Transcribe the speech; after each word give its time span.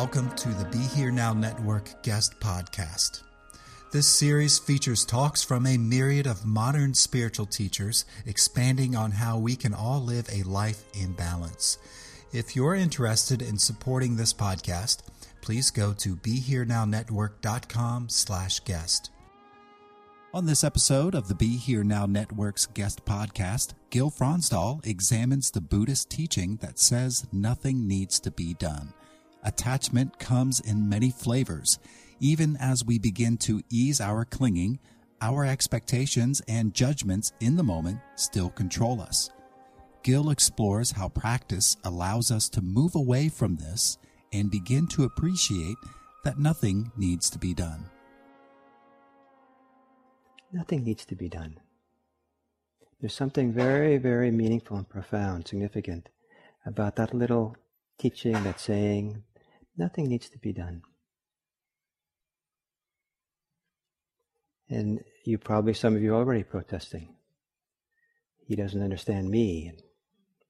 Welcome 0.00 0.34
to 0.36 0.48
the 0.48 0.64
Be 0.64 0.78
Here 0.78 1.10
Now 1.10 1.34
Network 1.34 2.02
guest 2.02 2.40
podcast. 2.40 3.22
This 3.92 4.06
series 4.06 4.58
features 4.58 5.04
talks 5.04 5.42
from 5.42 5.66
a 5.66 5.76
myriad 5.76 6.26
of 6.26 6.46
modern 6.46 6.94
spiritual 6.94 7.44
teachers 7.44 8.06
expanding 8.24 8.96
on 8.96 9.10
how 9.10 9.36
we 9.36 9.56
can 9.56 9.74
all 9.74 10.00
live 10.00 10.26
a 10.32 10.42
life 10.44 10.84
in 10.94 11.12
balance. 11.12 11.76
If 12.32 12.56
you're 12.56 12.74
interested 12.74 13.42
in 13.42 13.58
supporting 13.58 14.16
this 14.16 14.32
podcast, 14.32 15.00
please 15.42 15.70
go 15.70 15.92
to 15.92 16.16
BeHereNowNetwork.com 16.16 18.08
slash 18.08 18.60
guest. 18.60 19.10
On 20.32 20.46
this 20.46 20.64
episode 20.64 21.14
of 21.14 21.28
the 21.28 21.34
Be 21.34 21.58
Here 21.58 21.84
Now 21.84 22.06
Network's 22.06 22.64
guest 22.64 23.04
podcast, 23.04 23.74
Gil 23.90 24.10
Fronsdal 24.10 24.86
examines 24.86 25.50
the 25.50 25.60
Buddhist 25.60 26.08
teaching 26.08 26.56
that 26.62 26.78
says 26.78 27.26
nothing 27.32 27.86
needs 27.86 28.18
to 28.20 28.30
be 28.30 28.54
done. 28.54 28.94
Attachment 29.44 30.18
comes 30.18 30.60
in 30.60 30.88
many 30.88 31.10
flavors. 31.10 31.78
Even 32.20 32.56
as 32.60 32.84
we 32.84 32.98
begin 32.98 33.36
to 33.38 33.62
ease 33.70 34.00
our 34.00 34.24
clinging, 34.24 34.78
our 35.22 35.44
expectations 35.44 36.42
and 36.48 36.74
judgments 36.74 37.32
in 37.40 37.56
the 37.56 37.62
moment 37.62 38.00
still 38.16 38.50
control 38.50 39.00
us. 39.00 39.30
Gil 40.02 40.30
explores 40.30 40.92
how 40.92 41.08
practice 41.08 41.76
allows 41.84 42.30
us 42.30 42.48
to 42.50 42.62
move 42.62 42.94
away 42.94 43.28
from 43.28 43.56
this 43.56 43.98
and 44.32 44.50
begin 44.50 44.86
to 44.88 45.04
appreciate 45.04 45.76
that 46.24 46.38
nothing 46.38 46.90
needs 46.96 47.28
to 47.30 47.38
be 47.38 47.54
done. 47.54 47.84
Nothing 50.52 50.84
needs 50.84 51.04
to 51.06 51.14
be 51.14 51.28
done. 51.28 51.58
There's 53.00 53.14
something 53.14 53.52
very, 53.52 53.96
very 53.96 54.30
meaningful 54.30 54.76
and 54.76 54.88
profound, 54.88 55.48
significant 55.48 56.08
about 56.66 56.96
that 56.96 57.14
little 57.14 57.56
teaching, 57.98 58.32
that 58.44 58.60
saying, 58.60 59.22
Nothing 59.76 60.08
needs 60.08 60.28
to 60.30 60.38
be 60.38 60.52
done. 60.52 60.82
And 64.68 65.02
you 65.24 65.38
probably, 65.38 65.74
some 65.74 65.96
of 65.96 66.02
you 66.02 66.14
are 66.14 66.18
already 66.18 66.44
protesting. 66.44 67.14
He 68.46 68.56
doesn't 68.56 68.82
understand 68.82 69.30
me, 69.30 69.72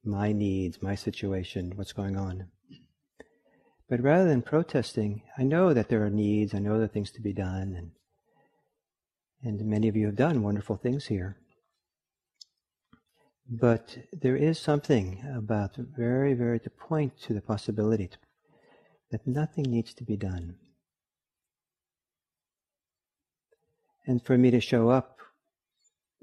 my 0.04 0.32
needs, 0.32 0.82
my 0.82 0.94
situation, 0.94 1.72
what's 1.76 1.92
going 1.92 2.16
on. 2.16 2.48
But 3.88 4.02
rather 4.02 4.28
than 4.28 4.42
protesting, 4.42 5.22
I 5.36 5.42
know 5.42 5.74
that 5.74 5.88
there 5.88 6.04
are 6.04 6.10
needs, 6.10 6.54
I 6.54 6.60
know 6.60 6.74
there 6.74 6.84
are 6.84 6.88
things 6.88 7.10
to 7.12 7.20
be 7.20 7.32
done, 7.32 7.74
and, 7.76 7.90
and 9.42 9.68
many 9.68 9.88
of 9.88 9.96
you 9.96 10.06
have 10.06 10.16
done 10.16 10.42
wonderful 10.42 10.76
things 10.76 11.06
here. 11.06 11.38
But 13.48 13.98
there 14.12 14.36
is 14.36 14.60
something 14.60 15.24
about 15.34 15.76
very, 15.76 16.34
very 16.34 16.60
to 16.60 16.70
point 16.70 17.20
to 17.22 17.34
the 17.34 17.40
possibility, 17.40 18.06
to 18.06 18.18
that 19.10 19.26
nothing 19.26 19.64
needs 19.64 19.92
to 19.94 20.04
be 20.04 20.16
done. 20.16 20.56
And 24.06 24.24
for 24.24 24.38
me 24.38 24.50
to 24.50 24.60
show 24.60 24.88
up 24.88 25.18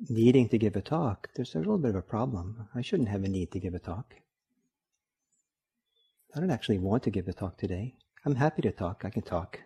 needing 0.10 0.50
to 0.50 0.58
give 0.58 0.76
a 0.76 0.82
talk, 0.82 1.30
there's 1.36 1.56
a 1.56 1.60
little 1.60 1.78
bit 1.78 1.90
of 1.90 1.96
a 1.96 2.02
problem. 2.02 2.68
I 2.76 2.82
shouldn't 2.82 3.10
have 3.10 3.24
a 3.24 3.28
need 3.28 3.52
to 3.52 3.60
give 3.60 3.74
a 3.74 3.80
talk. 3.80 4.16
I 6.36 6.40
don't 6.40 6.52
actually 6.52 6.80
want 6.80 7.04
to 7.04 7.12
give 7.12 7.28
a 7.28 7.34
talk 7.34 7.58
today. 7.58 7.96
I'm 8.26 8.36
happy 8.36 8.62
to 8.64 8.72
talk. 8.72 9.04
I 9.06 9.10
can 9.10 9.22
talk. 9.22 9.60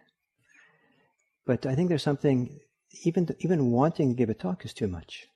But 1.46 1.66
I 1.66 1.76
think 1.76 1.90
there's 1.90 2.04
something, 2.04 2.60
even, 3.04 3.28
even 3.40 3.72
wanting 3.72 4.10
to 4.10 4.16
give 4.16 4.30
a 4.30 4.34
talk 4.34 4.64
is 4.66 4.74
too 4.74 4.88
much. 4.88 5.28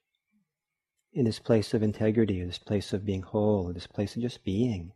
In 1.14 1.26
this 1.26 1.40
place 1.40 1.74
of 1.74 1.82
integrity, 1.82 2.44
this 2.44 2.58
place 2.58 2.94
of 2.94 3.06
being 3.06 3.22
whole, 3.22 3.74
this 3.74 3.88
place 3.88 4.16
of 4.16 4.22
just 4.22 4.44
being 4.44 4.92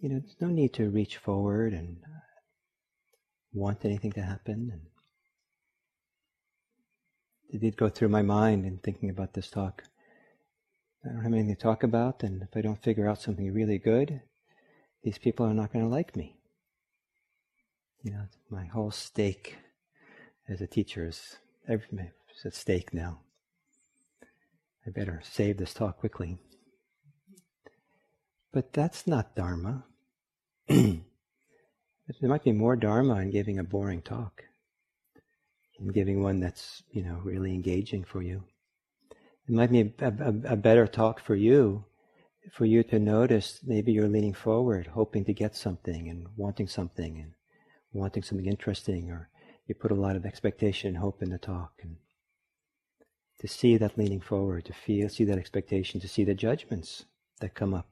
you 0.00 0.08
know, 0.08 0.18
there's 0.18 0.40
no 0.40 0.48
need 0.48 0.72
to 0.74 0.88
reach 0.88 1.18
forward 1.18 1.72
and 1.74 1.98
uh, 2.04 2.20
want 3.52 3.84
anything 3.84 4.12
to 4.12 4.22
happen. 4.22 4.70
And 4.72 4.80
it 7.50 7.60
did 7.60 7.76
go 7.76 7.88
through 7.88 8.08
my 8.08 8.22
mind 8.22 8.64
in 8.64 8.78
thinking 8.78 9.10
about 9.10 9.34
this 9.34 9.50
talk. 9.50 9.82
I 11.04 11.12
don't 11.12 11.22
have 11.22 11.32
anything 11.32 11.54
to 11.54 11.60
talk 11.60 11.82
about, 11.82 12.22
and 12.22 12.42
if 12.42 12.48
I 12.54 12.60
don't 12.60 12.82
figure 12.82 13.08
out 13.08 13.20
something 13.20 13.52
really 13.52 13.78
good, 13.78 14.20
these 15.02 15.18
people 15.18 15.46
are 15.46 15.54
not 15.54 15.72
going 15.72 15.84
to 15.84 15.90
like 15.90 16.14
me. 16.14 16.36
You 18.02 18.12
know, 18.12 18.24
my 18.50 18.64
whole 18.66 18.90
stake 18.90 19.56
as 20.48 20.60
a 20.60 20.66
teacher 20.66 21.06
is 21.06 21.36
is 21.68 22.44
at 22.44 22.54
stake 22.54 22.94
now. 22.94 23.20
I 24.86 24.90
better 24.90 25.20
save 25.22 25.58
this 25.58 25.74
talk 25.74 25.98
quickly. 25.98 26.38
But 28.52 28.72
that's 28.72 29.06
not 29.06 29.36
Dharma. 29.36 29.84
there 32.20 32.28
might 32.28 32.44
be 32.44 32.52
more 32.52 32.76
dharma 32.76 33.16
in 33.16 33.30
giving 33.32 33.58
a 33.58 33.64
boring 33.64 34.02
talk, 34.02 34.44
in 35.80 35.88
giving 35.88 36.22
one 36.22 36.38
that's 36.38 36.84
you 36.92 37.02
know 37.02 37.20
really 37.24 37.52
engaging 37.52 38.04
for 38.04 38.22
you. 38.22 38.44
It 39.48 39.52
might 39.52 39.72
be 39.72 39.92
a, 39.98 40.06
a, 40.06 40.52
a 40.52 40.56
better 40.56 40.86
talk 40.86 41.18
for 41.18 41.34
you, 41.34 41.86
for 42.52 42.66
you 42.66 42.84
to 42.84 43.00
notice. 43.00 43.58
Maybe 43.64 43.90
you're 43.90 44.06
leaning 44.06 44.32
forward, 44.32 44.86
hoping 44.86 45.24
to 45.24 45.32
get 45.32 45.56
something 45.56 46.08
and 46.08 46.28
wanting 46.36 46.68
something 46.68 47.18
and 47.18 47.32
wanting 47.92 48.22
something 48.22 48.46
interesting, 48.46 49.10
or 49.10 49.28
you 49.66 49.74
put 49.74 49.90
a 49.90 49.96
lot 49.96 50.14
of 50.14 50.24
expectation 50.24 50.90
and 50.90 50.98
hope 50.98 51.20
in 51.20 51.30
the 51.30 51.38
talk, 51.38 51.72
and 51.82 51.96
to 53.40 53.48
see 53.48 53.76
that 53.76 53.98
leaning 53.98 54.20
forward, 54.20 54.66
to 54.66 54.72
feel, 54.72 55.08
see 55.08 55.24
that 55.24 55.38
expectation, 55.38 55.98
to 55.98 56.06
see 56.06 56.22
the 56.22 56.34
judgments 56.34 57.06
that 57.40 57.56
come 57.56 57.74
up 57.74 57.88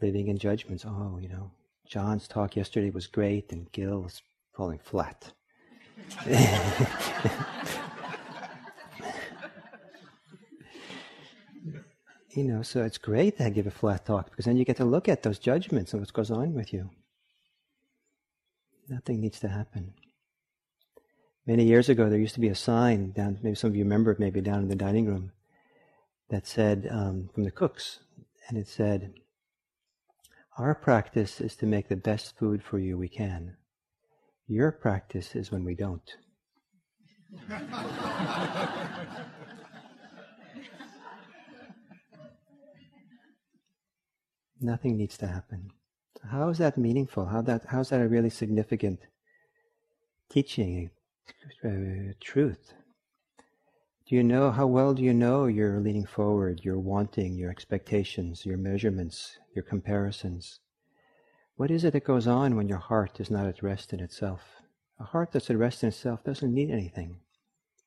living 0.00 0.28
in 0.28 0.38
judgments. 0.38 0.84
Oh, 0.86 1.18
you 1.20 1.28
know, 1.28 1.50
John's 1.86 2.28
talk 2.28 2.56
yesterday 2.56 2.90
was 2.90 3.06
great 3.06 3.52
and 3.52 3.70
Gil 3.72 4.06
is 4.06 4.22
falling 4.56 4.78
flat. 4.78 5.32
you 12.30 12.44
know, 12.44 12.62
so 12.62 12.82
it's 12.82 12.98
great 12.98 13.38
to 13.38 13.50
give 13.50 13.66
a 13.66 13.70
flat 13.70 14.06
talk 14.06 14.30
because 14.30 14.44
then 14.44 14.56
you 14.56 14.64
get 14.64 14.76
to 14.76 14.84
look 14.84 15.08
at 15.08 15.22
those 15.22 15.38
judgments 15.38 15.92
and 15.92 16.02
what 16.02 16.12
goes 16.12 16.30
on 16.30 16.54
with 16.54 16.72
you. 16.72 16.90
Nothing 18.88 19.20
needs 19.20 19.40
to 19.40 19.48
happen. 19.48 19.94
Many 21.46 21.64
years 21.64 21.88
ago, 21.88 22.08
there 22.08 22.18
used 22.18 22.34
to 22.34 22.40
be 22.40 22.48
a 22.48 22.54
sign 22.54 23.12
down, 23.12 23.38
maybe 23.42 23.54
some 23.54 23.68
of 23.68 23.76
you 23.76 23.84
remember 23.84 24.10
it, 24.10 24.18
maybe 24.18 24.40
down 24.40 24.60
in 24.60 24.68
the 24.68 24.74
dining 24.74 25.06
room, 25.06 25.32
that 26.30 26.46
said, 26.46 26.88
um, 26.90 27.28
from 27.34 27.44
the 27.44 27.50
cooks, 27.50 28.00
and 28.48 28.56
it 28.56 28.66
said, 28.66 29.12
our 30.56 30.74
practice 30.74 31.40
is 31.40 31.56
to 31.56 31.66
make 31.66 31.88
the 31.88 31.96
best 31.96 32.36
food 32.38 32.62
for 32.62 32.78
you 32.78 32.96
we 32.96 33.08
can. 33.08 33.56
Your 34.46 34.70
practice 34.70 35.34
is 35.34 35.50
when 35.50 35.64
we 35.64 35.74
don't. 35.74 36.16
Nothing 44.60 44.96
needs 44.96 45.18
to 45.18 45.26
happen. 45.26 45.70
How 46.30 46.48
is 46.50 46.58
that 46.58 46.78
meaningful? 46.78 47.26
How 47.26 47.42
that 47.42 47.64
how 47.66 47.80
is 47.80 47.88
that 47.90 48.00
a 48.00 48.08
really 48.08 48.30
significant 48.30 49.00
teaching, 50.30 50.90
uh, 51.64 52.14
truth? 52.20 52.72
Do 54.06 54.14
you 54.14 54.22
know 54.22 54.50
how 54.50 54.66
well 54.66 54.92
do 54.92 55.02
you 55.02 55.14
know 55.14 55.46
you're 55.46 55.80
leaning 55.80 56.04
forward, 56.04 56.60
your 56.62 56.78
wanting, 56.78 57.36
your 57.36 57.50
expectations, 57.50 58.44
your 58.44 58.58
measurements, 58.58 59.38
your 59.54 59.62
comparisons? 59.62 60.60
What 61.56 61.70
is 61.70 61.84
it 61.84 61.94
that 61.94 62.04
goes 62.04 62.26
on 62.26 62.54
when 62.54 62.68
your 62.68 62.78
heart 62.78 63.18
is 63.18 63.30
not 63.30 63.46
at 63.46 63.62
rest 63.62 63.94
in 63.94 64.00
itself? 64.00 64.42
A 65.00 65.04
heart 65.04 65.32
that's 65.32 65.48
at 65.48 65.56
rest 65.56 65.82
in 65.82 65.88
itself 65.88 66.22
doesn't 66.22 66.52
need 66.52 66.70
anything. 66.70 67.16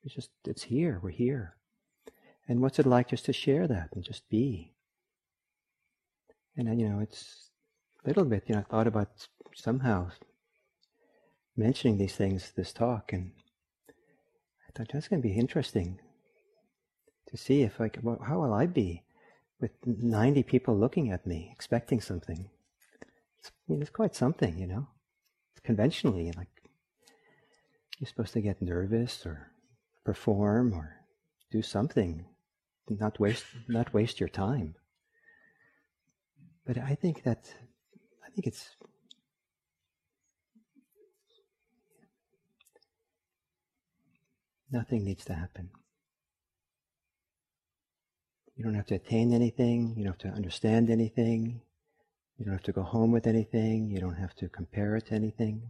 It's 0.03 0.15
just, 0.15 0.31
it's 0.43 0.63
here, 0.63 0.99
we're 1.03 1.11
here. 1.11 1.55
And 2.47 2.61
what's 2.61 2.79
it 2.79 2.87
like 2.87 3.09
just 3.09 3.25
to 3.25 3.33
share 3.33 3.67
that 3.67 3.89
and 3.93 4.03
just 4.03 4.27
be? 4.27 4.73
And, 6.55 6.79
you 6.79 6.89
know, 6.89 6.99
it's 6.99 7.51
a 8.03 8.07
little 8.07 8.25
bit, 8.25 8.45
you 8.47 8.55
know, 8.55 8.61
I 8.61 8.63
thought 8.63 8.87
about 8.87 9.27
somehow 9.53 10.09
mentioning 11.55 11.99
these 11.99 12.15
things, 12.15 12.53
this 12.55 12.73
talk, 12.73 13.13
and 13.13 13.33
I 13.87 14.71
thought 14.75 14.89
that's 14.91 15.07
going 15.07 15.21
to 15.21 15.27
be 15.27 15.35
interesting 15.35 15.99
to 17.27 17.37
see 17.37 17.61
if, 17.61 17.79
like, 17.79 17.99
well, 18.01 18.19
how 18.25 18.39
will 18.39 18.53
I 18.53 18.65
be 18.65 19.03
with 19.59 19.71
90 19.85 20.43
people 20.43 20.77
looking 20.77 21.11
at 21.11 21.25
me, 21.27 21.49
expecting 21.51 22.01
something? 22.01 22.49
It's, 23.39 23.51
it's 23.69 23.89
quite 23.89 24.15
something, 24.15 24.57
you 24.57 24.67
know. 24.67 24.87
Conventionally, 25.63 26.31
like, 26.37 26.47
you're 27.99 28.07
supposed 28.07 28.33
to 28.33 28.41
get 28.41 28.61
nervous 28.61 29.25
or 29.25 29.51
perform 30.05 30.73
or 30.73 30.97
do 31.51 31.61
something, 31.61 32.25
not 32.89 33.19
waste, 33.19 33.45
not 33.67 33.93
waste 33.93 34.19
your 34.19 34.29
time. 34.29 34.75
But 36.65 36.77
I 36.77 36.95
think 36.95 37.23
that, 37.23 37.53
I 38.25 38.29
think 38.29 38.47
it's, 38.47 38.69
nothing 44.71 45.03
needs 45.03 45.25
to 45.25 45.33
happen. 45.33 45.69
You 48.57 48.63
don't 48.63 48.73
have 48.73 48.87
to 48.87 48.95
attain 48.95 49.33
anything. 49.33 49.93
You 49.95 50.03
don't 50.03 50.13
have 50.13 50.31
to 50.31 50.35
understand 50.35 50.89
anything. 50.89 51.61
You 52.37 52.45
don't 52.45 52.55
have 52.55 52.63
to 52.63 52.71
go 52.71 52.81
home 52.81 53.11
with 53.11 53.27
anything. 53.27 53.91
You 53.91 53.99
don't 53.99 54.15
have 54.15 54.35
to 54.37 54.49
compare 54.49 54.95
it 54.95 55.05
to 55.07 55.13
anything. 55.13 55.61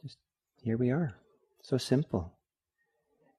Just 0.00 0.18
here 0.62 0.76
we 0.76 0.92
are. 0.92 1.14
So 1.60 1.76
simple. 1.76 2.34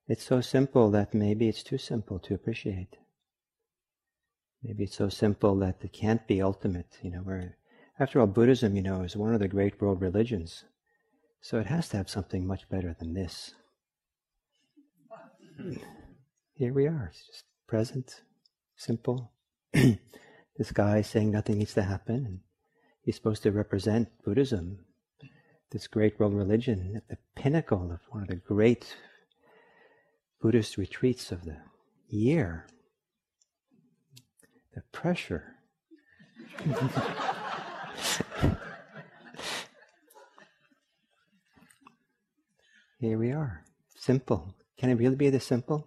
It's 0.08 0.24
so 0.24 0.42
simple 0.42 0.90
that 0.90 1.14
maybe 1.14 1.48
it's 1.48 1.62
too 1.62 1.78
simple 1.78 2.18
to 2.18 2.34
appreciate. 2.34 2.96
Maybe 4.62 4.84
it's 4.84 4.96
so 4.96 5.08
simple 5.08 5.56
that 5.60 5.76
it 5.82 5.94
can't 5.94 6.26
be 6.26 6.42
ultimate, 6.42 6.98
you 7.02 7.12
know, 7.12 7.20
where 7.20 7.56
after 7.98 8.20
all, 8.20 8.26
Buddhism, 8.26 8.76
you 8.76 8.82
know, 8.82 9.02
is 9.02 9.16
one 9.16 9.32
of 9.32 9.40
the 9.40 9.48
great 9.48 9.80
world 9.80 10.02
religions. 10.02 10.64
So 11.40 11.58
it 11.58 11.66
has 11.66 11.88
to 11.90 11.96
have 11.96 12.10
something 12.10 12.46
much 12.46 12.68
better 12.68 12.94
than 12.98 13.14
this. 13.14 13.52
Here 16.54 16.72
we 16.72 16.86
are. 16.86 17.10
It's 17.10 17.26
just 17.26 17.44
present, 17.66 18.22
simple. 18.76 19.32
this 19.72 20.72
guy 20.72 21.00
saying 21.02 21.30
nothing 21.30 21.58
needs 21.58 21.74
to 21.74 21.82
happen, 21.82 22.26
and 22.26 22.40
he's 23.02 23.16
supposed 23.16 23.42
to 23.44 23.52
represent 23.52 24.08
Buddhism, 24.24 24.80
this 25.70 25.86
great 25.86 26.18
world 26.20 26.34
religion, 26.34 26.94
at 26.96 27.08
the 27.08 27.18
pinnacle 27.34 27.90
of 27.92 28.00
one 28.10 28.22
of 28.22 28.28
the 28.28 28.36
great 28.36 28.96
Buddhist 30.40 30.76
retreats 30.76 31.32
of 31.32 31.44
the 31.44 31.56
year. 32.08 32.66
The 34.74 34.82
pressure. 34.92 35.54
Here 42.98 43.18
we 43.18 43.30
are. 43.30 43.62
Simple. 43.94 44.54
Can 44.78 44.88
it 44.88 44.94
really 44.94 45.16
be 45.16 45.28
this 45.28 45.44
simple? 45.44 45.86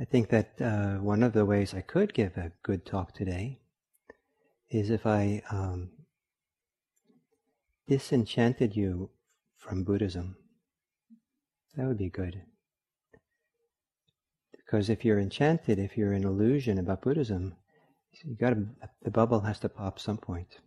I 0.00 0.04
think 0.04 0.30
that 0.30 0.60
uh, 0.60 0.96
one 1.02 1.22
of 1.22 1.34
the 1.34 1.44
ways 1.44 1.74
I 1.74 1.82
could 1.82 2.14
give 2.14 2.36
a 2.36 2.52
good 2.62 2.84
talk 2.84 3.12
today 3.12 3.60
is 4.70 4.90
if 4.90 5.06
I 5.06 5.42
um, 5.50 5.90
disenchanted 7.86 8.74
you 8.74 9.10
from 9.56 9.84
Buddhism. 9.84 10.36
That 11.76 11.86
would 11.86 11.98
be 11.98 12.10
good. 12.10 12.42
Because 14.52 14.88
if 14.88 15.04
you're 15.04 15.20
enchanted, 15.20 15.78
if 15.78 15.96
you're 15.96 16.12
in 16.12 16.24
illusion 16.24 16.78
about 16.78 17.02
Buddhism, 17.02 17.56
you 18.22 18.34
got 18.34 18.54
the 19.02 19.10
bubble 19.10 19.40
has 19.40 19.58
to 19.60 19.68
pop 19.68 19.98
some 19.98 20.18
point. 20.18 20.58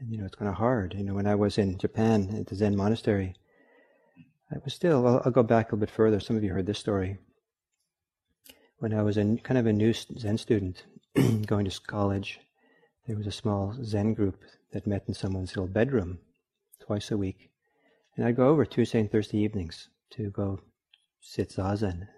And 0.00 0.10
you 0.10 0.18
know, 0.18 0.24
it's 0.24 0.34
kind 0.34 0.48
of 0.48 0.56
hard. 0.56 0.94
You 0.94 1.04
know, 1.04 1.14
when 1.14 1.26
I 1.26 1.34
was 1.34 1.56
in 1.56 1.78
Japan 1.78 2.36
at 2.38 2.46
the 2.48 2.56
Zen 2.56 2.76
monastery, 2.76 3.34
I 4.50 4.56
was 4.62 4.74
still, 4.74 5.06
I'll, 5.06 5.22
I'll 5.24 5.32
go 5.32 5.42
back 5.42 5.66
a 5.66 5.74
little 5.74 5.86
bit 5.86 5.90
further. 5.90 6.20
Some 6.20 6.36
of 6.36 6.44
you 6.44 6.52
heard 6.52 6.66
this 6.66 6.78
story. 6.78 7.18
When 8.78 8.92
I 8.92 9.02
was 9.02 9.16
a, 9.16 9.36
kind 9.42 9.56
of 9.56 9.66
a 9.66 9.72
new 9.72 9.92
Zen 9.92 10.36
student 10.38 10.84
going 11.46 11.68
to 11.68 11.80
college, 11.86 12.40
there 13.06 13.16
was 13.16 13.26
a 13.26 13.32
small 13.32 13.74
Zen 13.82 14.14
group 14.14 14.42
that 14.72 14.86
met 14.86 15.04
in 15.08 15.14
someone's 15.14 15.56
little 15.56 15.72
bedroom 15.72 16.18
twice 16.84 17.10
a 17.10 17.16
week. 17.16 17.50
And 18.16 18.26
I'd 18.26 18.36
go 18.36 18.48
over 18.48 18.64
Tuesday 18.64 19.00
and 19.00 19.10
Thursday 19.10 19.38
evenings 19.38 19.88
to 20.10 20.30
go 20.30 20.60
sit 21.20 21.50
zazen. 21.50 22.08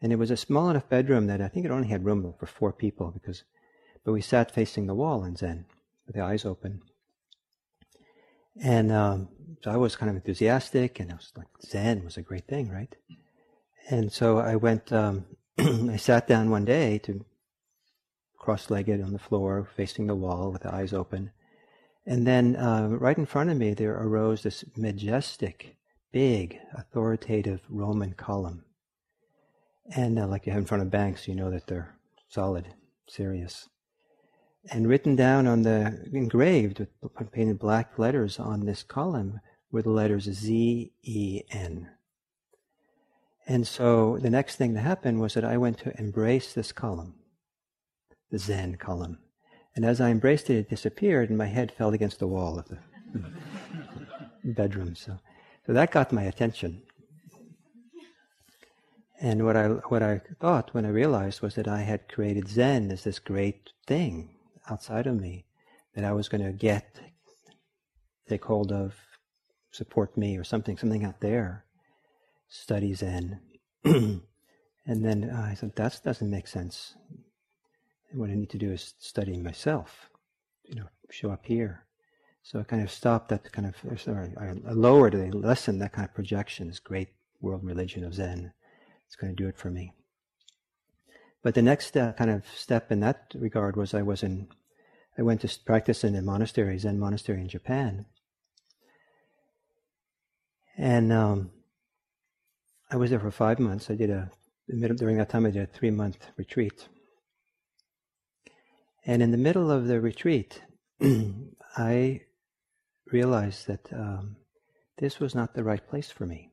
And 0.00 0.12
it 0.12 0.16
was 0.16 0.30
a 0.30 0.36
small 0.36 0.70
enough 0.70 0.88
bedroom 0.88 1.26
that 1.26 1.40
I 1.40 1.48
think 1.48 1.66
it 1.66 1.72
only 1.72 1.88
had 1.88 2.04
room 2.04 2.34
for 2.38 2.46
four 2.46 2.72
people 2.72 3.10
because, 3.10 3.44
but 4.04 4.12
we 4.12 4.20
sat 4.20 4.54
facing 4.54 4.86
the 4.86 4.94
wall 4.94 5.24
in 5.24 5.36
Zen 5.36 5.66
with 6.06 6.14
the 6.14 6.22
eyes 6.22 6.44
open. 6.44 6.82
And 8.60 8.92
um, 8.92 9.28
so 9.62 9.70
I 9.70 9.76
was 9.76 9.96
kind 9.96 10.10
of 10.10 10.16
enthusiastic, 10.16 10.98
and 10.98 11.12
I 11.12 11.14
was 11.14 11.32
like, 11.36 11.46
Zen 11.64 12.04
was 12.04 12.16
a 12.16 12.22
great 12.22 12.46
thing, 12.46 12.70
right? 12.70 12.94
And 13.88 14.12
so 14.12 14.38
I 14.38 14.56
went, 14.56 14.92
um, 14.92 15.26
I 15.58 15.96
sat 15.96 16.26
down 16.26 16.50
one 16.50 16.64
day 16.64 16.98
to 16.98 17.24
cross 18.38 18.70
legged 18.70 19.02
on 19.02 19.12
the 19.12 19.18
floor, 19.18 19.68
facing 19.76 20.06
the 20.06 20.14
wall 20.14 20.50
with 20.50 20.62
the 20.62 20.74
eyes 20.74 20.92
open. 20.92 21.30
And 22.06 22.26
then 22.26 22.56
uh, 22.56 22.88
right 22.88 23.18
in 23.18 23.26
front 23.26 23.50
of 23.50 23.56
me, 23.56 23.74
there 23.74 23.94
arose 23.94 24.42
this 24.42 24.64
majestic, 24.76 25.76
big, 26.12 26.58
authoritative 26.72 27.60
Roman 27.68 28.14
column. 28.14 28.64
And 29.94 30.18
uh, 30.18 30.26
like 30.26 30.46
you 30.46 30.52
have 30.52 30.62
in 30.62 30.66
front 30.66 30.82
of 30.82 30.90
banks, 30.90 31.26
you 31.26 31.34
know 31.34 31.50
that 31.50 31.66
they're 31.66 31.96
solid, 32.28 32.66
serious. 33.08 33.68
And 34.70 34.88
written 34.88 35.16
down 35.16 35.46
on 35.46 35.62
the, 35.62 36.04
engraved 36.12 36.86
with 37.00 37.32
painted 37.32 37.58
black 37.58 37.98
letters 37.98 38.38
on 38.38 38.66
this 38.66 38.82
column 38.82 39.40
were 39.70 39.82
the 39.82 39.90
letters 39.90 40.24
Z 40.24 40.92
E 41.02 41.42
N. 41.50 41.90
And 43.46 43.66
so 43.66 44.18
the 44.20 44.28
next 44.28 44.56
thing 44.56 44.74
that 44.74 44.82
happened 44.82 45.20
was 45.20 45.34
that 45.34 45.44
I 45.44 45.56
went 45.56 45.78
to 45.78 45.98
embrace 45.98 46.52
this 46.52 46.70
column, 46.70 47.14
the 48.30 48.38
Zen 48.38 48.76
column. 48.76 49.18
And 49.74 49.86
as 49.86 50.00
I 50.00 50.10
embraced 50.10 50.50
it, 50.50 50.56
it 50.56 50.68
disappeared, 50.68 51.30
and 51.30 51.38
my 51.38 51.46
head 51.46 51.72
fell 51.72 51.94
against 51.94 52.18
the 52.18 52.26
wall 52.26 52.58
of 52.58 52.68
the 52.68 52.78
bedroom. 54.52 54.94
So, 54.96 55.18
so 55.66 55.72
that 55.72 55.92
got 55.92 56.12
my 56.12 56.24
attention. 56.24 56.82
And 59.20 59.44
what 59.44 59.56
I 59.56 59.66
what 59.66 60.02
I 60.02 60.20
thought 60.40 60.72
when 60.74 60.86
I 60.86 60.90
realized 60.90 61.42
was 61.42 61.56
that 61.56 61.66
I 61.66 61.80
had 61.80 62.08
created 62.08 62.48
Zen 62.48 62.90
as 62.92 63.02
this 63.02 63.18
great 63.18 63.70
thing 63.86 64.30
outside 64.70 65.06
of 65.06 65.20
me 65.20 65.44
that 65.94 66.04
I 66.04 66.12
was 66.12 66.28
going 66.28 66.44
to 66.44 66.52
get, 66.52 67.00
take 68.28 68.44
hold 68.44 68.70
of, 68.70 68.94
support 69.72 70.16
me, 70.16 70.36
or 70.36 70.44
something, 70.44 70.76
something 70.76 71.04
out 71.04 71.20
there. 71.20 71.64
Study 72.48 72.94
Zen. 72.94 73.40
and 73.84 74.22
then 74.86 75.30
uh, 75.30 75.48
I 75.50 75.54
said, 75.54 75.74
that 75.76 76.00
doesn't 76.04 76.30
make 76.30 76.46
sense. 76.46 76.94
And 78.10 78.20
what 78.20 78.30
I 78.30 78.34
need 78.34 78.50
to 78.50 78.58
do 78.58 78.70
is 78.70 78.94
study 78.98 79.36
myself, 79.36 80.08
you 80.64 80.76
know, 80.76 80.86
show 81.10 81.30
up 81.30 81.44
here. 81.44 81.84
So 82.42 82.60
I 82.60 82.62
kind 82.62 82.82
of 82.82 82.90
stopped 82.90 83.28
that 83.28 83.52
kind 83.52 83.66
of, 83.66 84.00
sorry, 84.00 84.32
I 84.38 84.52
lowered, 84.72 85.14
I 85.14 85.28
lessened 85.30 85.82
that 85.82 85.92
kind 85.92 86.08
of 86.08 86.14
projection, 86.14 86.68
this 86.68 86.78
great 86.78 87.08
world 87.40 87.64
religion 87.64 88.04
of 88.04 88.14
Zen. 88.14 88.52
It's 89.08 89.16
going 89.16 89.34
to 89.34 89.42
do 89.42 89.48
it 89.48 89.58
for 89.58 89.70
me. 89.70 89.94
But 91.42 91.54
the 91.54 91.62
next 91.62 91.96
uh, 91.96 92.12
kind 92.12 92.30
of 92.30 92.44
step 92.54 92.92
in 92.92 93.00
that 93.00 93.32
regard 93.34 93.76
was 93.76 93.94
I 93.94 94.02
was 94.02 94.22
in, 94.22 94.48
I 95.18 95.22
went 95.22 95.40
to 95.40 95.58
practice 95.64 96.04
in 96.04 96.14
a 96.14 96.22
monastery, 96.22 96.78
Zen 96.78 96.98
monastery 96.98 97.40
in 97.40 97.48
Japan. 97.48 98.06
And 100.76 101.12
um, 101.12 101.50
I 102.90 102.96
was 102.96 103.10
there 103.10 103.18
for 103.18 103.30
five 103.30 103.58
months. 103.58 103.90
I 103.90 103.94
did 103.94 104.10
a, 104.10 104.30
during 104.68 105.16
that 105.16 105.30
time, 105.30 105.46
I 105.46 105.50
did 105.50 105.62
a 105.62 105.66
three 105.66 105.90
month 105.90 106.18
retreat. 106.36 106.88
And 109.06 109.22
in 109.22 109.30
the 109.30 109.38
middle 109.38 109.70
of 109.70 109.86
the 109.86 110.00
retreat, 110.00 110.60
I 111.76 112.20
realized 113.10 113.66
that 113.68 113.90
um, 113.92 114.36
this 114.98 115.18
was 115.18 115.34
not 115.34 115.54
the 115.54 115.64
right 115.64 115.86
place 115.88 116.10
for 116.10 116.26
me. 116.26 116.47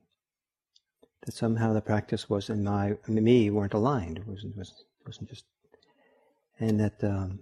That 1.26 1.34
somehow 1.34 1.72
the 1.72 1.80
practice 1.80 2.30
was 2.30 2.48
and 2.48 2.64
my 2.64 2.96
me 3.08 3.50
weren't 3.50 3.74
aligned. 3.74 4.18
It 4.18 4.26
wasn't 4.26 4.56
was 4.56 4.84
wasn't 5.04 5.28
just, 5.28 5.44
and 6.58 6.80
that 6.80 7.02
um, 7.04 7.40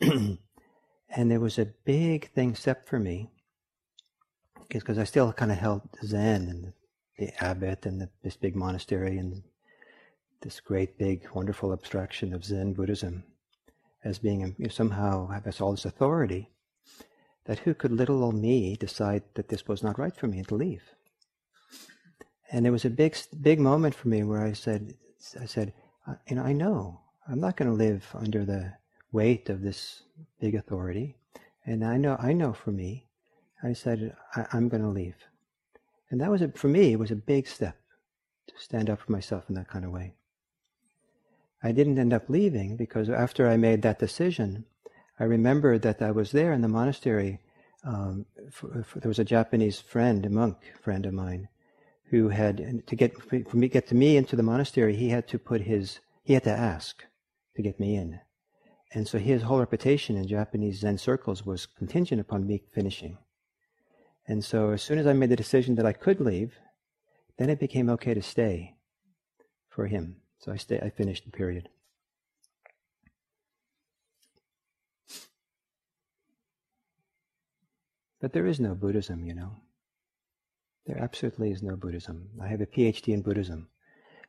and 0.00 1.30
there 1.30 1.40
was 1.40 1.58
a 1.58 1.72
big 1.84 2.30
thing 2.32 2.54
step 2.54 2.88
for 2.88 2.98
me 2.98 3.30
because 4.68 4.98
I 4.98 5.04
still 5.04 5.32
kind 5.32 5.52
of 5.52 5.58
held 5.58 5.82
Zen 6.04 6.48
and 6.48 6.64
the, 6.64 6.72
the 7.18 7.44
abbot 7.44 7.84
and 7.86 8.00
the, 8.00 8.08
this 8.22 8.36
big 8.36 8.56
monastery 8.56 9.18
and 9.18 9.42
this 10.40 10.60
great 10.60 10.96
big 10.96 11.28
wonderful 11.34 11.72
abstraction 11.72 12.32
of 12.32 12.44
Zen 12.44 12.72
Buddhism 12.72 13.24
as 14.04 14.18
being 14.18 14.40
you 14.40 14.64
know, 14.64 14.68
somehow 14.68 15.28
has 15.28 15.60
all 15.60 15.72
this 15.72 15.84
authority 15.84 16.50
that 17.44 17.60
who 17.60 17.74
could 17.74 17.92
little 17.92 18.24
old 18.24 18.34
me 18.34 18.76
decide 18.76 19.22
that 19.34 19.48
this 19.48 19.66
was 19.66 19.82
not 19.82 19.98
right 19.98 20.16
for 20.16 20.26
me 20.26 20.38
and 20.38 20.48
to 20.48 20.54
leave? 20.54 20.82
And 22.50 22.66
it 22.66 22.70
was 22.70 22.84
a 22.84 22.90
big, 22.90 23.16
big 23.40 23.60
moment 23.60 23.94
for 23.94 24.08
me 24.08 24.24
where 24.24 24.42
I 24.42 24.52
said, 24.52 24.94
I 25.40 25.46
said, 25.46 25.72
you 26.28 26.36
know, 26.36 26.42
I 26.42 26.52
know 26.52 27.00
I'm 27.28 27.40
not 27.40 27.56
going 27.56 27.70
to 27.70 27.76
live 27.76 28.04
under 28.14 28.44
the 28.44 28.72
weight 29.12 29.48
of 29.48 29.62
this 29.62 30.02
big 30.40 30.54
authority, 30.54 31.16
and 31.64 31.84
I 31.84 31.96
know, 31.96 32.16
I 32.18 32.32
know 32.32 32.52
for 32.52 32.72
me, 32.72 33.06
I 33.62 33.72
said, 33.72 34.16
I, 34.34 34.46
am 34.56 34.68
going 34.68 34.82
to 34.82 34.88
leave, 34.88 35.16
and 36.10 36.20
that 36.20 36.30
was 36.30 36.42
a, 36.42 36.48
for 36.48 36.68
me, 36.68 36.92
it 36.92 36.98
was 36.98 37.10
a 37.10 37.16
big 37.16 37.46
step 37.46 37.76
to 38.48 38.54
stand 38.58 38.90
up 38.90 39.00
for 39.00 39.12
myself 39.12 39.44
in 39.48 39.54
that 39.54 39.68
kind 39.68 39.84
of 39.84 39.92
way. 39.92 40.14
I 41.62 41.72
didn't 41.72 41.98
end 41.98 42.12
up 42.12 42.28
leaving 42.28 42.76
because 42.76 43.10
after 43.10 43.48
I 43.48 43.56
made 43.56 43.82
that 43.82 43.98
decision, 43.98 44.64
I 45.18 45.24
remembered 45.24 45.82
that 45.82 46.00
I 46.00 46.10
was 46.10 46.32
there 46.32 46.52
in 46.52 46.62
the 46.62 46.68
monastery. 46.68 47.40
Um, 47.84 48.26
for, 48.50 48.82
for, 48.82 49.00
there 49.00 49.08
was 49.08 49.18
a 49.18 49.24
Japanese 49.24 49.78
friend, 49.78 50.24
a 50.24 50.30
monk 50.30 50.56
friend 50.82 51.04
of 51.04 51.12
mine, 51.12 51.48
who 52.10 52.28
had 52.28 52.82
to 52.86 52.96
get 52.96 53.16
for 53.22 53.56
me 53.56 53.68
get 53.68 53.86
to 53.88 53.94
me 53.94 54.16
into 54.16 54.36
the 54.36 54.42
monastery. 54.42 54.96
He 54.96 55.10
had 55.10 55.28
to 55.28 55.38
put 55.38 55.62
his 55.62 56.00
he 56.22 56.34
had 56.34 56.44
to 56.44 56.50
ask 56.50 57.04
to 57.56 57.62
get 57.62 57.80
me 57.80 57.96
in, 57.96 58.20
and 58.92 59.06
so 59.06 59.18
his 59.18 59.42
whole 59.42 59.60
reputation 59.60 60.16
in 60.16 60.26
Japanese 60.26 60.80
Zen 60.80 60.98
circles 60.98 61.46
was 61.46 61.66
contingent 61.66 62.20
upon 62.20 62.46
me 62.46 62.62
finishing. 62.72 63.18
And 64.26 64.44
so 64.44 64.70
as 64.70 64.82
soon 64.82 64.98
as 64.98 65.06
I 65.06 65.12
made 65.12 65.30
the 65.30 65.36
decision 65.36 65.74
that 65.76 65.86
I 65.86 65.92
could 65.92 66.20
leave, 66.20 66.58
then 67.38 67.50
it 67.50 67.58
became 67.58 67.88
okay 67.90 68.14
to 68.14 68.22
stay 68.22 68.76
for 69.68 69.86
him. 69.86 70.16
So 70.38 70.52
I 70.52 70.56
stay. 70.56 70.78
I 70.80 70.90
finished 70.90 71.24
the 71.24 71.30
period. 71.30 71.68
But 78.20 78.32
there 78.32 78.46
is 78.46 78.60
no 78.60 78.74
Buddhism, 78.74 79.24
you 79.24 79.34
know. 79.34 79.56
There 80.86 80.98
absolutely 80.98 81.50
is 81.52 81.62
no 81.62 81.76
Buddhism. 81.76 82.28
I 82.42 82.48
have 82.48 82.60
a 82.60 82.66
PhD 82.66 83.12
in 83.12 83.22
Buddhism, 83.22 83.68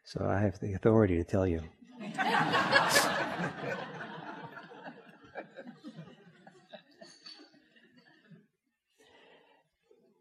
so 0.03 0.25
I 0.27 0.39
have 0.39 0.59
the 0.59 0.73
authority 0.73 1.17
to 1.17 1.23
tell 1.23 1.47
you. 1.47 1.61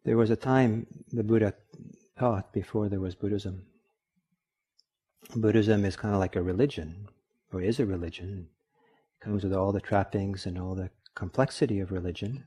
there 0.05 0.17
was 0.17 0.31
a 0.31 0.37
time 0.37 0.87
the 1.13 1.25
Buddha 1.25 1.53
taught 2.19 2.53
before 2.53 2.89
there 2.89 3.01
was 3.01 3.15
Buddhism. 3.15 3.67
Buddhism 5.35 5.85
is 5.85 5.97
kind 5.97 6.15
of 6.15 6.21
like 6.21 6.37
a 6.37 6.43
religion, 6.43 7.09
or 7.53 7.61
is 7.61 7.81
a 7.81 7.87
religion. 7.87 8.49
It 9.21 9.25
comes 9.25 9.45
with 9.45 9.53
all 9.53 9.73
the 9.73 9.81
trappings 9.81 10.47
and 10.47 10.59
all 10.59 10.75
the 10.75 10.91
complexity 11.15 11.81
of 11.81 11.93
religion. 11.93 12.45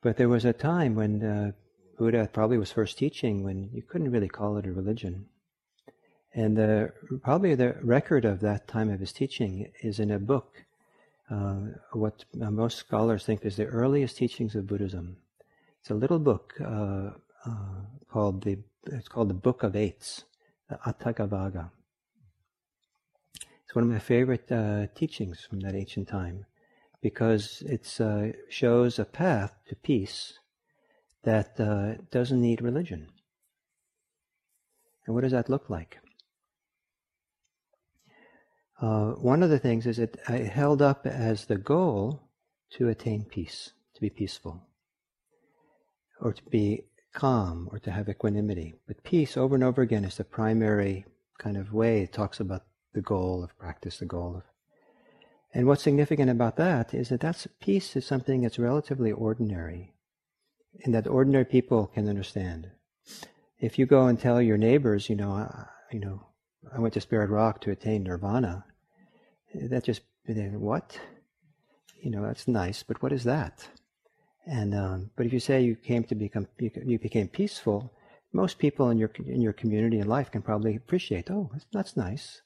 But 0.00 0.16
there 0.16 0.28
was 0.28 0.44
a 0.44 0.52
time 0.52 0.94
when 0.94 1.24
uh, 1.24 1.52
Buddha 1.98 2.30
probably 2.32 2.58
was 2.58 2.70
first 2.70 2.96
teaching 2.96 3.42
when 3.42 3.70
you 3.72 3.82
couldn't 3.82 4.12
really 4.12 4.28
call 4.28 4.56
it 4.56 4.66
a 4.66 4.72
religion. 4.72 5.26
And 6.32 6.56
the, 6.56 6.92
probably 7.22 7.56
the 7.56 7.74
record 7.82 8.24
of 8.24 8.38
that 8.40 8.68
time 8.68 8.88
of 8.88 9.00
his 9.00 9.12
teaching 9.12 9.72
is 9.82 9.98
in 9.98 10.12
a 10.12 10.20
book, 10.20 10.64
uh, 11.28 11.56
what 11.92 12.24
most 12.32 12.78
scholars 12.78 13.24
think 13.24 13.44
is 13.44 13.56
the 13.56 13.66
earliest 13.66 14.16
teachings 14.16 14.54
of 14.54 14.68
Buddhism. 14.68 15.16
It's 15.80 15.90
a 15.90 15.94
little 15.94 16.20
book 16.20 16.54
uh, 16.60 17.10
uh 17.44 17.80
called 18.10 18.44
the 18.44 18.58
it's 18.86 19.08
called 19.08 19.28
the 19.28 19.34
Book 19.34 19.62
of 19.62 19.76
Eights, 19.76 20.24
the 20.70 20.76
Atthakavagga. 20.86 21.70
It's 23.64 23.74
one 23.74 23.84
of 23.84 23.90
my 23.90 23.98
favorite 23.98 24.50
uh, 24.50 24.86
teachings 24.94 25.44
from 25.44 25.60
that 25.60 25.74
ancient 25.74 26.08
time 26.08 26.46
because 27.02 27.62
it 27.66 28.00
uh, 28.00 28.28
shows 28.48 28.98
a 28.98 29.04
path 29.04 29.56
to 29.68 29.76
peace 29.76 30.38
that 31.24 31.58
uh, 31.58 32.00
doesn't 32.10 32.40
need 32.40 32.62
religion. 32.62 33.08
And 35.06 35.14
what 35.14 35.22
does 35.22 35.32
that 35.32 35.48
look 35.48 35.68
like? 35.70 35.98
Uh, 38.80 39.12
one 39.12 39.42
of 39.42 39.50
the 39.50 39.58
things 39.58 39.86
is 39.86 39.98
it 39.98 40.18
held 40.26 40.80
up 40.80 41.06
as 41.06 41.46
the 41.46 41.56
goal 41.56 42.22
to 42.70 42.88
attain 42.88 43.24
peace, 43.24 43.72
to 43.94 44.00
be 44.00 44.10
peaceful, 44.10 44.62
or 46.20 46.32
to 46.32 46.42
be 46.44 46.84
calm, 47.12 47.68
or 47.72 47.78
to 47.80 47.90
have 47.90 48.08
equanimity. 48.08 48.74
But 48.86 49.02
peace, 49.02 49.36
over 49.36 49.54
and 49.54 49.64
over 49.64 49.82
again, 49.82 50.04
is 50.04 50.16
the 50.16 50.24
primary 50.24 51.06
kind 51.38 51.56
of 51.56 51.72
way 51.72 52.02
it 52.02 52.12
talks 52.12 52.38
about 52.38 52.64
the 52.92 53.00
goal 53.00 53.42
of 53.42 53.58
practice, 53.58 53.98
the 53.98 54.06
goal 54.06 54.36
of 54.36 54.42
and 55.54 55.66
what's 55.66 55.82
significant 55.82 56.30
about 56.30 56.56
that 56.56 56.92
is 56.92 57.08
that 57.08 57.20
that's 57.20 57.46
peace 57.60 57.96
is 57.96 58.06
something 58.06 58.42
that's 58.42 58.58
relatively 58.58 59.12
ordinary, 59.12 59.94
and 60.84 60.94
that 60.94 61.06
ordinary 61.06 61.44
people 61.44 61.86
can 61.86 62.08
understand. 62.08 62.70
If 63.58 63.78
you 63.78 63.86
go 63.86 64.06
and 64.06 64.18
tell 64.18 64.40
your 64.40 64.58
neighbors, 64.58 65.08
you 65.08 65.16
know, 65.16 65.32
uh, 65.34 65.64
you 65.90 66.00
know, 66.00 66.26
I 66.74 66.78
went 66.78 66.94
to 66.94 67.00
Spirit 67.00 67.30
Rock 67.30 67.60
to 67.62 67.70
attain 67.70 68.04
nirvana, 68.04 68.64
that 69.54 69.84
just 69.84 70.02
what? 70.26 70.98
You 72.02 72.10
know, 72.10 72.22
that's 72.22 72.46
nice, 72.46 72.82
but 72.82 73.02
what 73.02 73.12
is 73.12 73.24
that? 73.24 73.66
And 74.46 74.74
um, 74.74 75.10
but 75.16 75.26
if 75.26 75.32
you 75.32 75.40
say 75.40 75.62
you 75.62 75.76
came 75.76 76.04
to 76.04 76.14
become 76.14 76.46
you, 76.58 76.70
you 76.84 76.98
became 76.98 77.28
peaceful, 77.28 77.92
most 78.32 78.58
people 78.58 78.90
in 78.90 78.98
your 78.98 79.10
in 79.26 79.40
your 79.40 79.52
community 79.52 79.98
and 79.98 80.08
life 80.08 80.30
can 80.30 80.42
probably 80.42 80.76
appreciate. 80.76 81.30
Oh, 81.30 81.50
that's, 81.52 81.66
that's 81.72 81.96
nice. 81.96 82.42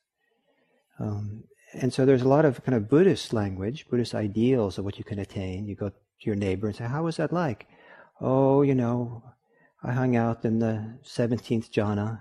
Um, 0.99 1.45
and 1.75 1.93
so 1.93 2.05
there's 2.05 2.23
a 2.23 2.29
lot 2.29 2.45
of 2.45 2.63
kind 2.65 2.77
of 2.77 2.89
Buddhist 2.89 3.33
language, 3.33 3.89
Buddhist 3.89 4.15
ideals 4.15 4.79
of 4.79 4.85
what 4.85 4.99
you 4.99 5.05
can 5.05 5.19
attain. 5.19 5.67
You 5.67 5.75
go 5.75 5.89
to 5.89 5.95
your 6.21 6.37
neighbor 6.37 6.67
and 6.67 6.77
say, 6.77 6.85
How 6.85 7.05
was 7.05 7.17
that 7.17 7.33
like? 7.33 7.67
Oh, 8.25 8.63
you 8.63 8.77
know, 8.77 9.21
I 9.83 9.91
hung 9.91 10.15
out 10.15 10.45
in 10.45 10.61
the 10.61 10.95
17th 11.05 11.73
jhana. 11.73 12.21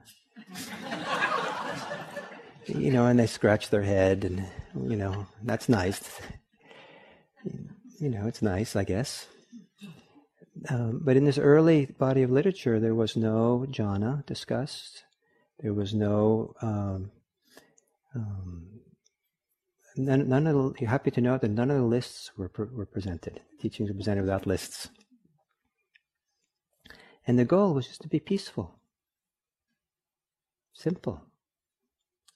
you 2.65 2.91
know, 2.91 3.05
and 3.05 3.19
they 3.19 3.27
scratch 3.27 3.69
their 3.69 3.83
head, 3.83 4.25
and, 4.25 4.43
you 4.89 4.95
know, 4.95 5.27
that's 5.43 5.69
nice. 5.69 6.19
you 7.99 8.09
know, 8.09 8.25
it's 8.25 8.41
nice, 8.41 8.75
I 8.75 8.83
guess. 8.83 9.27
Um, 10.69 11.01
but 11.03 11.17
in 11.17 11.25
this 11.25 11.37
early 11.37 11.85
body 11.85 12.23
of 12.23 12.31
literature, 12.31 12.79
there 12.79 12.95
was 12.95 13.15
no 13.15 13.67
jhana 13.69 14.25
discussed. 14.25 15.03
There 15.59 15.75
was 15.75 15.93
no 15.93 16.55
um, 16.63 17.11
um, 18.15 18.65
none, 19.95 20.27
none 20.27 20.47
of 20.47 20.55
the, 20.55 20.73
you're 20.79 20.89
happy 20.89 21.11
to 21.11 21.21
know 21.21 21.37
that 21.37 21.51
none 21.51 21.69
of 21.69 21.77
the 21.77 21.85
lists 21.85 22.31
were, 22.37 22.51
were 22.73 22.87
presented. 22.87 23.39
Teachings 23.59 23.89
were 23.89 23.95
presented 23.95 24.21
without 24.21 24.47
lists. 24.47 24.89
And 27.27 27.37
the 27.37 27.45
goal 27.45 27.73
was 27.73 27.87
just 27.87 28.01
to 28.01 28.07
be 28.07 28.19
peaceful. 28.19 28.79
Simple. 30.73 31.21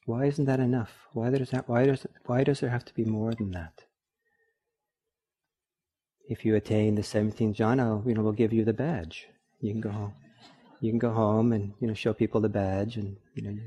Why 0.05 0.25
isn't 0.25 0.45
that 0.45 0.59
enough? 0.59 0.91
Why 1.13 1.29
does 1.31 1.49
that, 1.49 1.67
why 1.67 1.85
does 1.85 2.05
why 2.25 2.43
does 2.43 2.59
there 2.59 2.69
have 2.69 2.85
to 2.85 2.93
be 2.93 3.05
more 3.05 3.33
than 3.33 3.51
that? 3.51 3.85
If 6.27 6.45
you 6.45 6.55
attain 6.55 6.95
the 6.95 7.01
17th 7.01 7.55
jhana, 7.55 8.05
you 8.05 8.13
know, 8.13 8.21
we'll 8.21 8.33
give 8.33 8.53
you 8.53 8.65
the 8.65 8.73
badge. 8.73 9.27
You 9.61 9.71
can 9.71 9.81
go 9.81 9.89
home. 9.89 10.13
You 10.81 10.91
can 10.91 10.99
go 10.99 11.11
home 11.11 11.53
and 11.53 11.73
you 11.79 11.87
know 11.87 11.93
show 11.93 12.13
people 12.13 12.41
the 12.41 12.49
badge, 12.49 12.97
and 12.97 13.17
you 13.33 13.43
know 13.43 13.57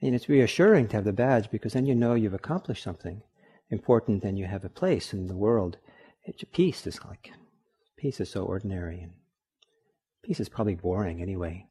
and 0.00 0.14
it's 0.14 0.28
reassuring 0.28 0.88
to 0.88 0.96
have 0.96 1.04
the 1.04 1.12
badge 1.12 1.50
because 1.50 1.72
then 1.72 1.86
you 1.86 1.94
know 1.94 2.14
you've 2.14 2.34
accomplished 2.34 2.82
something 2.82 3.22
important 3.70 4.22
and 4.22 4.38
you 4.38 4.44
have 4.44 4.64
a 4.64 4.68
place 4.68 5.12
in 5.12 5.26
the 5.26 5.36
world. 5.36 5.78
It's, 6.24 6.44
peace 6.52 6.86
is 6.86 7.02
like, 7.04 7.30
peace 7.96 8.20
is 8.20 8.30
so 8.30 8.44
ordinary 8.44 9.00
and 9.00 9.12
peace 10.24 10.40
is 10.40 10.48
probably 10.48 10.74
boring 10.74 11.20
anyway. 11.22 11.66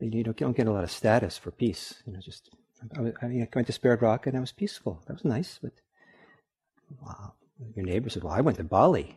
You 0.00 0.10
don't, 0.10 0.40
you 0.40 0.46
don't 0.46 0.56
get 0.56 0.66
a 0.66 0.72
lot 0.72 0.82
of 0.82 0.90
status 0.90 1.38
for 1.38 1.52
peace. 1.52 2.02
You 2.06 2.14
know, 2.14 2.20
just, 2.20 2.50
I, 2.96 3.12
I, 3.24 3.26
I 3.26 3.48
went 3.54 3.66
to 3.68 3.72
Spirit 3.72 4.02
Rock 4.02 4.26
and 4.26 4.36
I 4.36 4.40
was 4.40 4.50
peaceful. 4.50 5.02
That 5.06 5.14
was 5.14 5.24
nice, 5.24 5.60
but 5.62 5.72
wow. 7.00 7.34
Your 7.76 7.84
neighbor 7.84 8.10
said, 8.10 8.24
well, 8.24 8.32
I 8.32 8.40
went 8.40 8.56
to 8.56 8.64
Bali. 8.64 9.16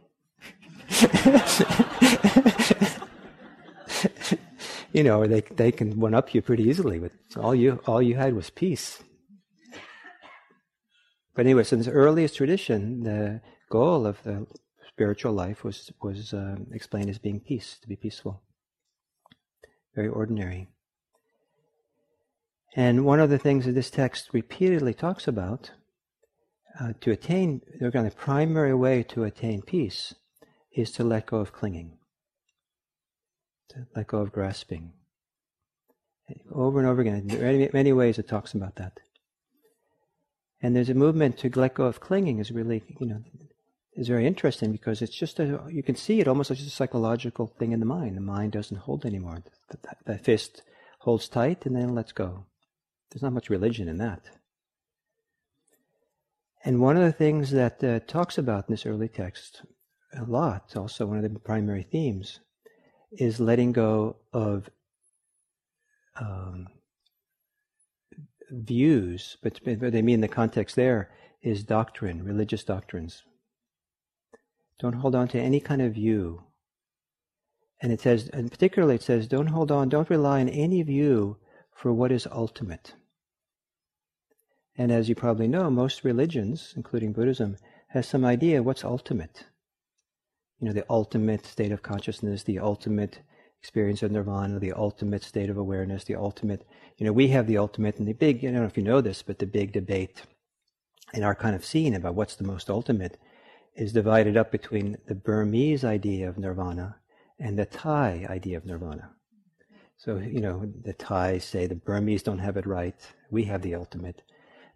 you 4.93 5.03
know, 5.03 5.25
they 5.25 5.41
they 5.41 5.71
can 5.71 5.99
one 5.99 6.13
up 6.13 6.33
you 6.33 6.41
pretty 6.41 6.63
easily. 6.63 6.99
But 6.99 7.11
all 7.37 7.55
you 7.55 7.81
all 7.87 8.01
you 8.01 8.15
had 8.15 8.35
was 8.35 8.49
peace. 8.51 9.01
But 11.33 11.45
anyway, 11.45 11.65
in 11.71 11.81
the 11.81 11.91
earliest 11.91 12.35
tradition, 12.35 13.03
the 13.03 13.41
goal 13.69 14.05
of 14.05 14.21
the 14.23 14.45
spiritual 14.95 15.33
life 15.33 15.65
was 15.65 15.91
was 16.01 16.33
uh, 16.33 16.55
explained 16.71 17.09
as 17.09 17.17
being 17.17 17.41
peace, 17.41 17.77
to 17.81 17.87
be 17.87 17.97
peaceful. 17.97 18.41
Very 19.93 20.07
ordinary. 20.07 20.69
And 22.77 23.03
one 23.03 23.19
of 23.19 23.29
the 23.29 23.37
things 23.37 23.65
that 23.65 23.73
this 23.73 23.89
text 23.89 24.29
repeatedly 24.31 24.93
talks 24.93 25.27
about, 25.27 25.71
uh, 26.79 26.93
to 27.01 27.11
attain, 27.11 27.61
the 27.79 28.13
primary 28.15 28.73
way 28.73 29.03
to 29.03 29.25
attain 29.25 29.61
peace 29.61 30.15
is 30.73 30.91
to 30.91 31.03
let 31.03 31.25
go 31.25 31.37
of 31.37 31.51
clinging, 31.51 31.97
to 33.69 33.87
let 33.95 34.07
go 34.07 34.19
of 34.19 34.31
grasping. 34.31 34.93
Over 36.53 36.79
and 36.79 36.87
over 36.87 37.01
again, 37.01 37.29
in 37.29 37.41
many, 37.41 37.69
many 37.73 37.93
ways 37.93 38.17
it 38.17 38.27
talks 38.27 38.53
about 38.53 38.75
that. 38.75 38.99
And 40.61 40.73
there's 40.73 40.89
a 40.89 40.93
movement 40.93 41.37
to 41.39 41.49
let 41.55 41.75
go 41.75 41.85
of 41.85 41.99
clinging 41.99 42.39
is 42.39 42.51
really, 42.51 42.81
you 42.99 43.07
know, 43.07 43.21
is 43.95 44.07
very 44.07 44.27
interesting 44.27 44.71
because 44.71 45.01
it's 45.01 45.15
just 45.15 45.39
a, 45.39 45.61
you 45.69 45.81
can 45.81 45.95
see 45.95 46.19
it 46.19 46.27
almost 46.27 46.49
like 46.49 46.57
just 46.57 46.71
a 46.71 46.75
psychological 46.75 47.47
thing 47.47 47.71
in 47.71 47.79
the 47.79 47.85
mind. 47.85 48.17
The 48.17 48.21
mind 48.21 48.51
doesn't 48.51 48.77
hold 48.77 49.05
anymore. 49.05 49.43
The, 49.69 49.77
the, 49.77 50.13
the 50.13 50.17
fist 50.17 50.63
holds 50.99 51.29
tight 51.29 51.65
and 51.65 51.75
then 51.75 51.95
lets 51.95 52.11
go. 52.11 52.45
There's 53.11 53.23
not 53.23 53.33
much 53.33 53.49
religion 53.49 53.87
in 53.87 53.97
that. 53.99 54.23
And 56.65 56.81
one 56.81 56.97
of 56.97 57.03
the 57.03 57.11
things 57.11 57.51
that 57.51 57.83
uh, 57.83 57.99
talks 57.99 58.37
about 58.37 58.67
in 58.67 58.73
this 58.73 58.85
early 58.85 59.07
text 59.07 59.61
a 60.17 60.23
lot, 60.23 60.75
also 60.75 61.05
one 61.05 61.23
of 61.23 61.23
the 61.23 61.39
primary 61.39 61.83
themes, 61.83 62.39
is 63.11 63.39
letting 63.39 63.71
go 63.71 64.17
of 64.33 64.69
um, 66.19 66.67
views, 68.49 69.37
but 69.43 69.59
they 69.63 70.01
mean 70.01 70.21
the 70.21 70.27
context 70.27 70.75
there 70.75 71.11
is 71.41 71.63
doctrine, 71.63 72.23
religious 72.23 72.63
doctrines. 72.63 73.23
Don't 74.79 74.93
hold 74.93 75.15
on 75.15 75.27
to 75.29 75.39
any 75.39 75.59
kind 75.59 75.81
of 75.81 75.93
view. 75.93 76.43
And 77.81 77.91
it 77.91 78.01
says, 78.01 78.29
and 78.29 78.51
particularly 78.51 78.95
it 78.95 79.03
says, 79.03 79.27
don't 79.27 79.47
hold 79.47 79.71
on, 79.71 79.89
don't 79.89 80.09
rely 80.09 80.41
on 80.41 80.49
any 80.49 80.81
view 80.81 81.37
for 81.73 81.93
what 81.93 82.11
is 82.11 82.27
ultimate. 82.31 82.93
And 84.77 84.91
as 84.91 85.07
you 85.07 85.15
probably 85.15 85.47
know, 85.47 85.69
most 85.69 86.03
religions, 86.03 86.73
including 86.75 87.13
Buddhism, 87.13 87.57
has 87.89 88.07
some 88.07 88.25
idea 88.25 88.63
what's 88.63 88.83
ultimate. 88.83 89.45
You 90.59 90.67
know, 90.67 90.73
the 90.73 90.85
ultimate 90.89 91.45
state 91.45 91.71
of 91.71 91.81
consciousness, 91.81 92.43
the 92.43 92.59
ultimate 92.59 93.19
experience 93.61 94.03
of 94.03 94.11
nirvana, 94.11 94.59
the 94.59 94.73
ultimate 94.73 95.23
state 95.23 95.49
of 95.49 95.57
awareness, 95.57 96.03
the 96.03 96.15
ultimate, 96.15 96.65
you 96.97 97.05
know, 97.05 97.13
we 97.13 97.29
have 97.29 97.47
the 97.47 97.57
ultimate 97.57 97.97
and 97.97 98.07
the 98.07 98.13
big, 98.13 98.39
I 98.39 98.47
don't 98.47 98.55
know 98.55 98.65
if 98.65 98.77
you 98.77 98.83
know 98.83 99.01
this, 99.01 99.21
but 99.21 99.39
the 99.39 99.45
big 99.45 99.71
debate 99.71 100.21
in 101.13 101.23
our 101.23 101.35
kind 101.35 101.55
of 101.55 101.65
scene 101.65 101.93
about 101.93 102.15
what's 102.15 102.35
the 102.35 102.43
most 102.43 102.69
ultimate 102.69 103.17
is 103.75 103.93
divided 103.93 104.37
up 104.37 104.51
between 104.51 104.97
the 105.07 105.15
Burmese 105.15 105.83
idea 105.83 106.29
of 106.29 106.37
nirvana 106.37 106.97
and 107.39 107.59
the 107.59 107.65
Thai 107.65 108.25
idea 108.29 108.57
of 108.57 108.65
nirvana. 108.65 109.11
So, 109.97 110.17
you 110.17 110.41
know, 110.41 110.71
the 110.83 110.93
Thais 110.93 111.43
say 111.43 111.67
the 111.67 111.75
Burmese 111.75 112.23
don't 112.23 112.39
have 112.39 112.57
it 112.57 112.65
right, 112.65 112.95
we 113.31 113.45
have 113.45 113.61
the 113.61 113.75
ultimate. 113.75 114.21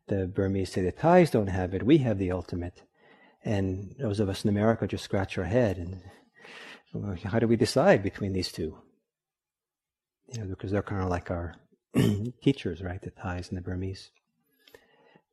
The 0.08 0.28
Burmese 0.28 0.72
say 0.72 0.82
the 0.82 0.92
Thais 0.92 1.30
don't 1.30 1.48
have 1.48 1.74
it, 1.74 1.84
we 1.84 2.00
have 2.00 2.18
the 2.18 2.32
ultimate. 2.32 2.82
And 3.44 3.96
those 4.00 4.20
of 4.20 4.28
us 4.28 4.44
in 4.44 4.50
America 4.50 4.88
just 4.88 5.04
scratch 5.04 5.38
our 5.38 5.46
head 5.46 5.78
and 5.78 6.02
well, 6.94 7.16
how 7.24 7.40
do 7.40 7.48
we 7.48 7.56
decide 7.56 8.02
between 8.02 8.34
these 8.34 8.52
two? 8.52 8.78
You 10.28 10.40
know, 10.40 10.46
because 10.48 10.72
they're 10.72 10.82
kind 10.82 11.04
of 11.04 11.10
like 11.10 11.30
our 11.30 11.56
teachers, 12.42 12.82
right? 12.82 13.02
The 13.02 13.12
Thais 13.12 13.50
and 13.50 13.58
the 13.58 13.62
Burmese. 13.62 14.10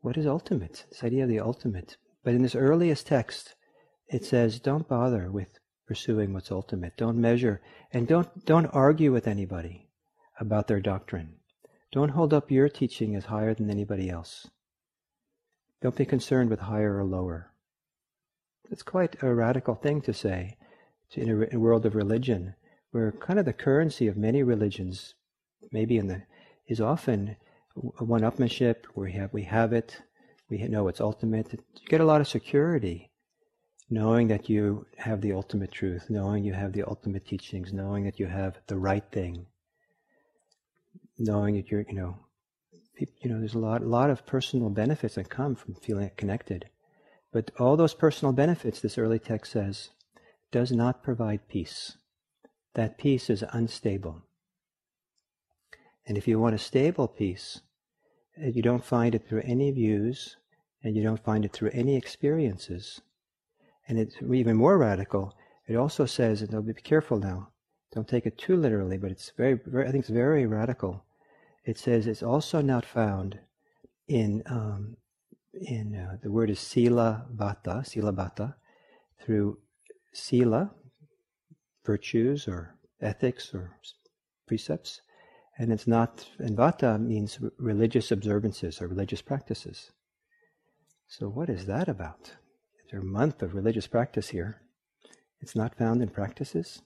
What 0.02 0.16
is 0.16 0.26
ultimate? 0.26 0.84
This 0.90 1.02
idea 1.02 1.24
of 1.24 1.30
the 1.30 1.40
ultimate. 1.40 1.96
But 2.26 2.34
in 2.34 2.42
this 2.42 2.56
earliest 2.56 3.06
text, 3.06 3.54
it 4.08 4.24
says, 4.24 4.58
don't 4.58 4.88
bother 4.88 5.30
with 5.30 5.60
pursuing 5.86 6.32
what's 6.32 6.50
ultimate. 6.50 6.96
Don't 6.96 7.20
measure 7.20 7.60
and 7.92 8.08
don't 8.08 8.44
don't 8.44 8.66
argue 8.66 9.12
with 9.12 9.28
anybody 9.28 9.90
about 10.40 10.66
their 10.66 10.80
doctrine. 10.80 11.36
Don't 11.92 12.08
hold 12.08 12.34
up 12.34 12.50
your 12.50 12.68
teaching 12.68 13.14
as 13.14 13.26
higher 13.26 13.54
than 13.54 13.70
anybody 13.70 14.10
else. 14.10 14.48
Don't 15.80 15.94
be 15.94 16.04
concerned 16.04 16.50
with 16.50 16.58
higher 16.58 16.98
or 16.98 17.04
lower. 17.04 17.52
It's 18.72 18.82
quite 18.82 19.22
a 19.22 19.32
radical 19.32 19.76
thing 19.76 20.00
to 20.00 20.12
say 20.12 20.56
in 21.14 21.48
a, 21.52 21.60
world 21.60 21.86
of 21.86 21.94
religion, 21.94 22.56
where 22.90 23.12
kind 23.12 23.38
of 23.38 23.44
the 23.44 23.52
currency 23.52 24.08
of 24.08 24.16
many 24.16 24.42
religions, 24.42 25.14
maybe 25.70 25.96
in 25.96 26.08
the, 26.08 26.22
is 26.66 26.80
often 26.80 27.36
one-upmanship. 27.76 28.78
We 28.96 29.12
have 29.12 29.32
we 29.32 29.44
have 29.44 29.72
it, 29.72 30.02
we 30.48 30.58
know 30.68 30.88
it's 30.88 31.00
ultimate. 31.00 31.52
You 31.52 31.88
get 31.88 32.00
a 32.00 32.04
lot 32.04 32.20
of 32.20 32.28
security, 32.28 33.10
knowing 33.90 34.28
that 34.28 34.48
you 34.48 34.86
have 34.98 35.20
the 35.20 35.32
ultimate 35.32 35.72
truth, 35.72 36.06
knowing 36.08 36.44
you 36.44 36.52
have 36.52 36.72
the 36.72 36.84
ultimate 36.84 37.26
teachings, 37.26 37.72
knowing 37.72 38.04
that 38.04 38.18
you 38.18 38.26
have 38.26 38.58
the 38.66 38.76
right 38.76 39.04
thing, 39.10 39.46
knowing 41.18 41.56
that 41.56 41.70
you're, 41.70 41.84
you 41.88 41.94
know, 41.94 42.18
you 42.98 43.30
know, 43.30 43.38
there's 43.38 43.54
a 43.54 43.58
lot, 43.58 43.82
a 43.82 43.86
lot 43.86 44.10
of 44.10 44.24
personal 44.24 44.70
benefits 44.70 45.16
that 45.16 45.28
come 45.28 45.54
from 45.54 45.74
feeling 45.74 46.10
connected. 46.16 46.70
But 47.32 47.50
all 47.58 47.76
those 47.76 47.92
personal 47.92 48.32
benefits, 48.32 48.80
this 48.80 48.96
early 48.96 49.18
text 49.18 49.52
says, 49.52 49.90
does 50.50 50.72
not 50.72 51.02
provide 51.02 51.48
peace. 51.48 51.98
That 52.74 52.98
peace 52.98 53.28
is 53.28 53.44
unstable. 53.52 54.22
And 56.06 56.16
if 56.16 56.28
you 56.28 56.38
want 56.38 56.54
a 56.54 56.58
stable 56.58 57.08
peace, 57.08 57.60
you 58.40 58.62
don't 58.62 58.84
find 58.84 59.14
it 59.14 59.28
through 59.28 59.42
any 59.44 59.70
views 59.70 60.36
and 60.82 60.96
you 60.96 61.02
don't 61.02 61.24
find 61.24 61.44
it 61.44 61.52
through 61.52 61.70
any 61.72 61.96
experiences. 61.96 63.00
And 63.88 63.98
it's 63.98 64.16
even 64.22 64.56
more 64.56 64.78
radical. 64.78 65.34
It 65.66 65.76
also 65.76 66.06
says, 66.06 66.42
and 66.42 66.54
I'll 66.54 66.62
be 66.62 66.74
careful 66.74 67.18
now, 67.18 67.48
don't 67.92 68.06
take 68.06 68.26
it 68.26 68.38
too 68.38 68.56
literally, 68.56 68.98
but 68.98 69.10
it's 69.10 69.32
very, 69.36 69.58
very 69.64 69.88
I 69.88 69.90
think 69.90 70.02
it's 70.02 70.10
very 70.10 70.46
radical. 70.46 71.04
It 71.64 71.78
says 71.78 72.06
it's 72.06 72.22
also 72.22 72.60
not 72.60 72.84
found 72.84 73.38
in 74.06 74.42
um, 74.46 74.96
in 75.54 75.96
uh, 75.96 76.18
the 76.22 76.30
word 76.30 76.50
is 76.50 76.60
sila 76.60 77.26
bata, 77.30 77.82
sila 77.84 78.12
bata, 78.12 78.54
through 79.24 79.58
sila, 80.12 80.70
virtues 81.84 82.46
or 82.46 82.76
ethics 83.00 83.54
or 83.54 83.78
precepts, 84.46 85.00
and 85.58 85.72
it's 85.72 85.86
not, 85.86 86.26
and 86.38 86.56
vata 86.56 87.00
means 87.00 87.38
religious 87.58 88.10
observances 88.10 88.80
or 88.80 88.88
religious 88.88 89.22
practices. 89.22 89.90
So, 91.08 91.28
what 91.28 91.48
is 91.48 91.66
that 91.66 91.88
about? 91.88 92.32
There's 92.90 93.02
a 93.02 93.06
month 93.06 93.42
of 93.42 93.54
religious 93.54 93.86
practice 93.86 94.28
here. 94.28 94.60
It's 95.40 95.56
not 95.56 95.76
found 95.76 96.02
in 96.02 96.08
practices. 96.08 96.82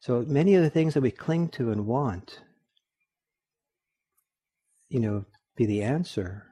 So, 0.00 0.24
many 0.26 0.54
of 0.54 0.62
the 0.62 0.70
things 0.70 0.94
that 0.94 1.02
we 1.02 1.10
cling 1.10 1.48
to 1.50 1.70
and 1.70 1.86
want, 1.86 2.40
you 4.88 4.98
know, 4.98 5.26
be 5.56 5.66
the 5.66 5.82
answer. 5.82 6.46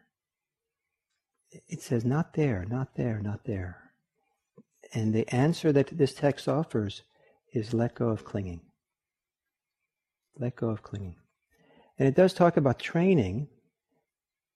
It 1.67 1.81
says, 1.81 2.05
not 2.05 2.35
there, 2.35 2.67
not 2.69 2.95
there, 2.95 3.21
not 3.21 3.45
there. 3.45 3.91
And 4.93 5.15
the 5.15 5.27
answer 5.35 5.73
that 5.73 5.97
this 5.97 6.15
text 6.15 6.47
offers 6.47 7.03
is 7.53 7.75
let 7.75 7.95
go 7.95 8.09
of 8.09 8.25
clinging. 8.25 8.61
Let 10.39 10.57
go 10.57 10.69
of 10.69 10.83
clinging. 10.83 11.17
And 11.99 12.07
it 12.07 12.15
does 12.15 12.33
talk 12.33 12.57
about 12.57 12.79
training 12.79 13.49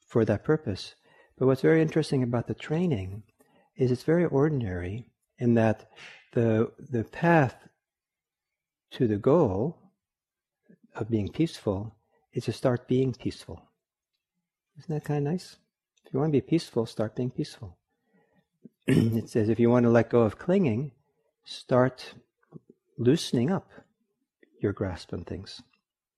for 0.07 0.25
that 0.25 0.45
purpose. 0.45 0.95
But 1.39 1.47
what's 1.47 1.63
very 1.63 1.83
interesting 1.83 2.23
about 2.23 2.47
the 2.47 2.55
training 2.55 3.25
is 3.77 3.91
it's 3.91 4.05
very 4.05 4.25
ordinary 4.25 5.07
in 5.39 5.55
that 5.55 5.91
the, 6.33 6.71
the 6.79 7.05
path 7.05 7.57
to 8.93 9.09
the 9.09 9.17
goal 9.17 9.79
of 10.95 11.11
being 11.11 11.31
peaceful 11.31 11.97
is 12.33 12.45
to 12.45 12.53
start 12.53 12.87
being 12.87 13.13
peaceful. 13.13 13.63
Isn't 14.79 14.95
that 14.95 15.05
kind 15.05 15.27
of 15.27 15.33
nice? 15.33 15.57
If 16.05 16.13
you 16.13 16.21
want 16.21 16.31
to 16.33 16.41
be 16.41 16.47
peaceful, 16.47 16.87
start 16.87 17.17
being 17.17 17.31
peaceful. 17.31 17.77
it 18.87 19.29
says 19.29 19.49
if 19.49 19.59
you 19.59 19.71
want 19.71 19.85
to 19.85 19.91
let 19.91 20.11
go 20.11 20.21
of 20.21 20.39
clinging, 20.39 20.93
start 21.45 22.15
loosening 22.99 23.51
up 23.51 23.71
your 24.61 24.73
grasp 24.73 25.13
on 25.13 25.25
things. 25.25 25.63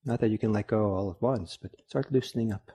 Not 0.04 0.20
that 0.20 0.30
you 0.30 0.38
can 0.38 0.52
let 0.52 0.66
go 0.66 0.92
all 0.92 1.10
at 1.10 1.22
once, 1.22 1.58
but 1.60 1.70
start 1.86 2.12
loosening 2.12 2.52
up. 2.52 2.70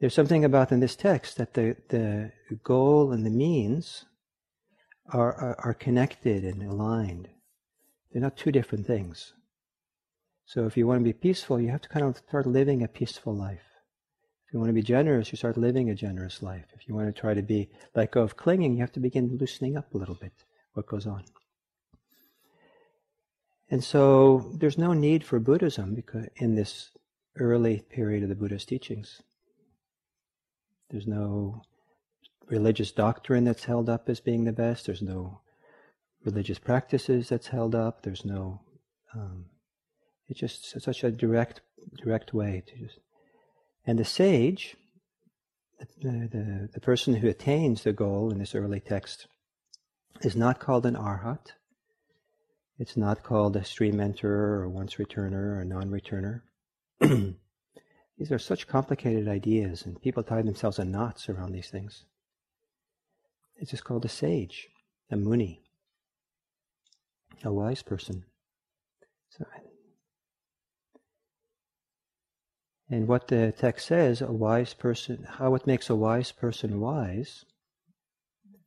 There's 0.00 0.14
something 0.14 0.44
about 0.44 0.72
in 0.72 0.80
this 0.80 0.96
text 0.96 1.36
that 1.36 1.54
the, 1.54 1.76
the 1.88 2.32
goal 2.62 3.12
and 3.12 3.26
the 3.26 3.30
means 3.30 4.04
are, 5.12 5.34
are, 5.34 5.56
are 5.58 5.74
connected 5.74 6.44
and 6.44 6.62
aligned. 6.62 7.28
They're 8.12 8.22
not 8.22 8.36
two 8.36 8.52
different 8.52 8.86
things. 8.86 9.34
So 10.46 10.66
if 10.66 10.76
you 10.76 10.86
want 10.86 11.00
to 11.00 11.04
be 11.04 11.12
peaceful, 11.12 11.60
you 11.60 11.68
have 11.70 11.82
to 11.82 11.88
kind 11.88 12.06
of 12.06 12.16
start 12.16 12.46
living 12.46 12.82
a 12.82 12.88
peaceful 12.88 13.34
life. 13.34 13.60
If 14.46 14.54
you 14.54 14.60
want 14.60 14.70
to 14.70 14.74
be 14.74 14.82
generous, 14.82 15.30
you 15.30 15.36
start 15.36 15.58
living 15.58 15.90
a 15.90 15.94
generous 15.94 16.42
life. 16.42 16.64
If 16.74 16.88
you 16.88 16.94
want 16.94 17.14
to 17.14 17.20
try 17.20 17.34
to 17.34 17.42
be 17.42 17.68
let 17.94 18.12
go 18.12 18.22
of 18.22 18.36
clinging, 18.36 18.74
you 18.74 18.80
have 18.80 18.92
to 18.92 19.00
begin 19.00 19.36
loosening 19.38 19.76
up 19.76 19.92
a 19.92 19.98
little 19.98 20.14
bit 20.14 20.32
what 20.72 20.86
goes 20.86 21.06
on. 21.06 21.24
And 23.70 23.84
so 23.84 24.50
there's 24.54 24.78
no 24.78 24.92
need 24.92 25.24
for 25.24 25.38
Buddhism 25.38 25.94
because 25.94 26.26
in 26.36 26.54
this 26.54 26.90
early 27.40 27.80
period 27.90 28.22
of 28.22 28.28
the 28.28 28.34
Buddha's 28.34 28.64
teachings. 28.64 29.22
There's 30.90 31.06
no 31.06 31.62
religious 32.48 32.92
doctrine 32.92 33.44
that's 33.44 33.64
held 33.64 33.88
up 33.88 34.08
as 34.08 34.20
being 34.20 34.44
the 34.44 34.52
best. 34.52 34.86
There's 34.86 35.02
no 35.02 35.40
religious 36.24 36.58
practices 36.58 37.28
that's 37.28 37.48
held 37.48 37.74
up. 37.74 38.02
There's 38.02 38.24
no. 38.24 38.62
Um, 39.14 39.46
it's 40.28 40.40
just 40.40 40.80
such 40.80 41.04
a 41.04 41.10
direct, 41.10 41.60
direct 42.02 42.34
way 42.34 42.62
to 42.66 42.76
just. 42.76 42.98
And 43.86 43.98
the 43.98 44.04
sage, 44.04 44.76
the, 45.78 46.28
the, 46.30 46.68
the 46.74 46.80
person 46.80 47.14
who 47.14 47.28
attains 47.28 47.82
the 47.82 47.92
goal 47.92 48.30
in 48.30 48.38
this 48.38 48.54
early 48.54 48.80
text, 48.80 49.26
is 50.22 50.36
not 50.36 50.60
called 50.60 50.84
an 50.84 50.94
arhat. 50.94 51.52
It's 52.78 52.96
not 52.96 53.24
called 53.24 53.56
a 53.56 53.64
stream 53.64 53.96
enterer 53.96 54.60
or 54.60 54.68
once 54.68 54.94
returner 54.94 55.58
or 55.58 55.64
non-returner. 55.64 56.42
these 57.00 58.30
are 58.30 58.38
such 58.38 58.68
complicated 58.68 59.26
ideas, 59.26 59.84
and 59.84 60.00
people 60.00 60.22
tie 60.22 60.42
themselves 60.42 60.78
in 60.78 60.92
knots 60.92 61.28
around 61.28 61.52
these 61.52 61.70
things. 61.70 62.04
It's 63.56 63.72
just 63.72 63.82
called 63.82 64.04
a 64.04 64.08
sage, 64.08 64.68
a 65.10 65.16
muni, 65.16 65.60
a 67.42 67.52
wise 67.52 67.82
person. 67.82 68.24
So, 69.30 69.44
and 72.88 73.08
what 73.08 73.26
the 73.26 73.52
text 73.58 73.88
says, 73.88 74.22
a 74.22 74.32
wise 74.32 74.72
person, 74.72 75.26
how 75.28 75.56
it 75.56 75.66
makes 75.66 75.90
a 75.90 75.96
wise 75.96 76.30
person 76.30 76.78
wise 76.78 77.44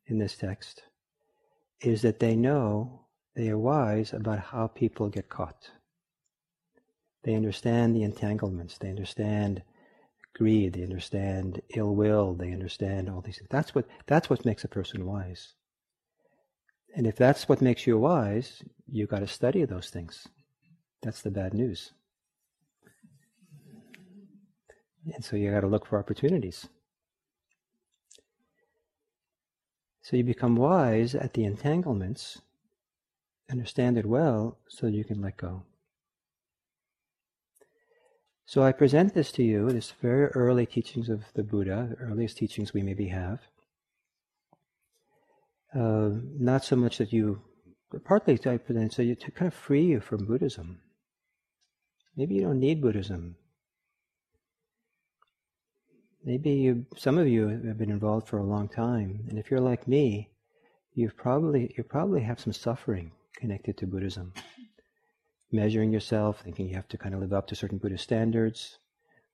in 0.06 0.20
this 0.20 0.36
text, 0.36 0.84
is 1.80 2.02
that 2.02 2.20
they 2.20 2.36
know 2.36 3.01
they 3.36 3.50
are 3.50 3.58
wise 3.58 4.14
about 4.14 4.40
how 4.40 4.68
people 4.68 5.10
get 5.10 5.30
caught. 5.30 5.70
They 7.24 7.36
understand 7.36 7.96
the 7.96 8.04
entanglements. 8.04 8.78
They 8.78 8.90
understand 8.90 9.64
greed. 10.36 10.74
They 10.74 10.84
understand 10.84 11.62
ill 11.76 11.96
will. 11.96 12.34
They 12.34 12.52
understand 12.52 13.10
all 13.10 13.22
these 13.22 13.38
things. 13.38 13.50
That's 13.50 13.76
what, 13.76 13.86
that's 14.08 14.30
what 14.30 14.46
makes 14.46 14.64
a 14.64 14.68
person 14.68 15.06
wise. 15.06 15.54
And 16.96 17.08
if 17.08 17.16
that's 17.16 17.48
what 17.48 17.62
makes 17.62 17.88
you 17.88 17.98
wise, 17.98 18.64
you 18.88 19.08
got 19.08 19.20
to 19.20 19.28
study 19.28 19.64
those 19.64 19.90
things. 19.90 20.28
That's 21.02 21.22
the 21.22 21.32
bad 21.32 21.54
news. 21.54 21.92
And 25.14 25.24
so 25.24 25.36
you 25.36 25.52
got 25.52 25.62
to 25.62 25.68
look 25.68 25.86
for 25.86 25.98
opportunities. 25.98 26.68
So 30.04 30.18
you 30.18 30.24
become 30.24 30.56
wise 30.56 31.16
at 31.16 31.34
the 31.34 31.46
entanglements 31.46 32.42
understand 33.52 33.98
it 33.98 34.06
well 34.06 34.58
so 34.68 34.88
you 34.88 35.04
can 35.04 35.22
let 35.22 35.38
go. 35.38 35.64
So 38.46 38.64
I 38.64 38.72
present 38.72 39.14
this 39.14 39.32
to 39.34 39.44
you, 39.44 39.70
this 39.70 39.92
very 40.02 40.28
early 40.28 40.66
teachings 40.66 41.10
of 41.10 41.24
the 41.36 41.44
Buddha, 41.44 41.88
the 41.92 42.04
earliest 42.04 42.38
teachings 42.38 42.74
we 42.74 42.82
maybe 42.82 43.08
have. 43.08 43.40
Uh, 45.74 46.10
not 46.38 46.66
so 46.66 46.76
much 46.76 46.98
that 46.98 47.14
you, 47.14 47.42
partly 48.04 48.38
I 48.46 48.58
present 48.58 48.94
so 48.94 49.02
you, 49.02 49.16
to 49.16 49.32
kind 49.32 49.48
of 49.48 49.54
free 49.54 49.84
you 49.84 50.02
from 50.02 50.26
Buddhism. 50.26 50.82
Maybe 52.18 52.36
you 52.36 52.42
don't 52.42 52.60
need 52.60 52.82
Buddhism. 52.82 53.38
Maybe 56.26 56.52
you, 56.52 56.86
some 56.98 57.18
of 57.18 57.28
you 57.28 57.48
have 57.48 57.78
been 57.78 57.90
involved 57.90 58.28
for 58.28 58.38
a 58.38 58.44
long 58.44 58.68
time, 58.68 59.26
and 59.30 59.40
if 59.40 59.50
you're 59.50 59.62
like 59.62 59.88
me, 59.88 60.30
you've 60.94 61.16
probably 61.16 61.74
you 61.78 61.84
probably 61.84 62.22
have 62.22 62.40
some 62.40 62.54
suffering 62.54 63.12
connected 63.36 63.78
to 63.78 63.88
Buddhism. 63.88 64.34
Measuring 65.52 65.92
yourself, 65.92 66.42
thinking 66.44 66.70
you 66.70 66.76
have 66.76 66.88
to 66.90 66.98
kind 66.98 67.14
of 67.14 67.22
live 67.22 67.34
up 67.34 67.48
to 67.48 67.56
certain 67.56 67.78
Buddhist 67.78 68.04
standards, 68.04 68.78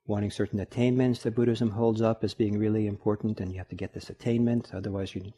wanting 0.06 0.30
certain 0.30 0.58
attainments 0.58 1.22
that 1.22 1.34
Buddhism 1.34 1.70
holds 1.70 2.02
up 2.02 2.24
as 2.24 2.34
being 2.34 2.58
really 2.58 2.86
important, 2.86 3.40
and 3.40 3.52
you 3.52 3.58
have 3.58 3.68
to 3.68 3.76
get 3.76 3.94
this 3.94 4.10
attainment, 4.10 4.70
otherwise 4.74 5.14
you, 5.14 5.32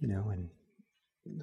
you 0.00 0.08
know, 0.08 0.28
and 0.30 0.50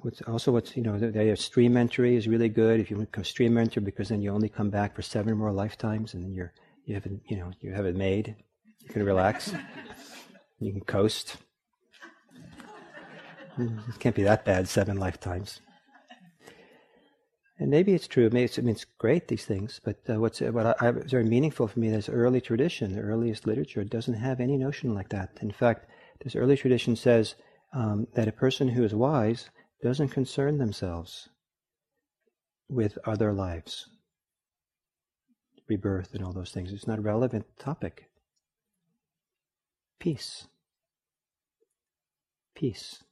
what's 0.02 0.22
also 0.22 0.52
what's 0.52 0.76
you 0.76 0.82
know 0.82 0.98
the, 0.98 1.30
of 1.30 1.38
stream 1.38 1.76
entry 1.76 2.16
is 2.16 2.28
really 2.28 2.48
good 2.48 2.80
if 2.80 2.90
you 2.90 3.06
stream 3.22 3.56
enter 3.56 3.80
because 3.80 4.08
then 4.08 4.20
you 4.20 4.30
only 4.30 4.48
come 4.48 4.70
back 4.70 4.94
for 4.94 5.02
seven 5.02 5.36
more 5.36 5.52
lifetimes, 5.52 6.14
and 6.14 6.22
then 6.22 6.32
you're 6.32 6.52
you 6.84 6.94
haven't 6.94 7.22
you 7.28 7.36
know 7.36 7.50
you 7.60 7.72
have 7.72 7.86
it 7.86 7.96
made, 7.96 8.36
you 8.80 8.88
can 8.88 9.02
relax, 9.02 9.52
you 10.60 10.72
can 10.72 10.82
coast. 10.82 11.36
It 13.58 13.98
can't 13.98 14.14
be 14.14 14.24
that 14.24 14.44
bad, 14.44 14.68
seven 14.68 14.98
lifetimes. 14.98 15.60
And 17.58 17.70
maybe 17.70 17.94
it's 17.94 18.06
true. 18.06 18.28
Maybe 18.30 18.44
it's, 18.44 18.58
I 18.58 18.62
mean, 18.62 18.74
it's 18.74 18.84
great 18.84 19.28
these 19.28 19.46
things, 19.46 19.80
but 19.82 19.98
uh, 20.10 20.20
what's 20.20 20.40
what 20.40 20.66
I, 20.66 20.88
I, 20.88 20.90
very 20.90 21.24
meaningful 21.24 21.66
for 21.66 21.80
me 21.80 21.88
is 21.88 22.08
early 22.08 22.40
tradition. 22.40 22.94
The 22.94 23.00
earliest 23.00 23.46
literature 23.46 23.82
doesn't 23.82 24.14
have 24.14 24.40
any 24.40 24.58
notion 24.58 24.94
like 24.94 25.08
that. 25.08 25.30
In 25.40 25.50
fact, 25.50 25.86
this 26.22 26.36
early 26.36 26.56
tradition 26.56 26.96
says 26.96 27.34
um, 27.72 28.08
that 28.14 28.28
a 28.28 28.32
person 28.32 28.68
who 28.68 28.84
is 28.84 28.94
wise 28.94 29.48
doesn't 29.82 30.08
concern 30.08 30.58
themselves 30.58 31.30
with 32.68 32.98
other 33.06 33.32
lives, 33.32 33.88
rebirth, 35.66 36.14
and 36.14 36.22
all 36.22 36.32
those 36.32 36.50
things. 36.50 36.72
It's 36.72 36.86
not 36.86 36.98
a 36.98 37.02
relevant 37.02 37.46
topic. 37.58 38.10
Peace. 39.98 40.46
Peace. 42.54 43.02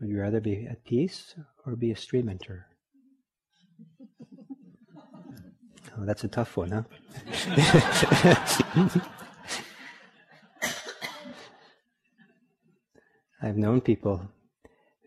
Would 0.00 0.10
you 0.10 0.20
rather 0.20 0.40
be 0.40 0.66
at 0.66 0.84
peace 0.84 1.34
or 1.66 1.74
be 1.74 1.90
a 1.90 1.96
stream 1.96 2.28
enter? 2.28 2.66
Oh, 6.00 6.04
that's 6.04 6.22
a 6.22 6.28
tough 6.28 6.56
one, 6.56 6.70
huh? 6.70 6.84
I've 13.42 13.56
known 13.56 13.80
people 13.80 14.28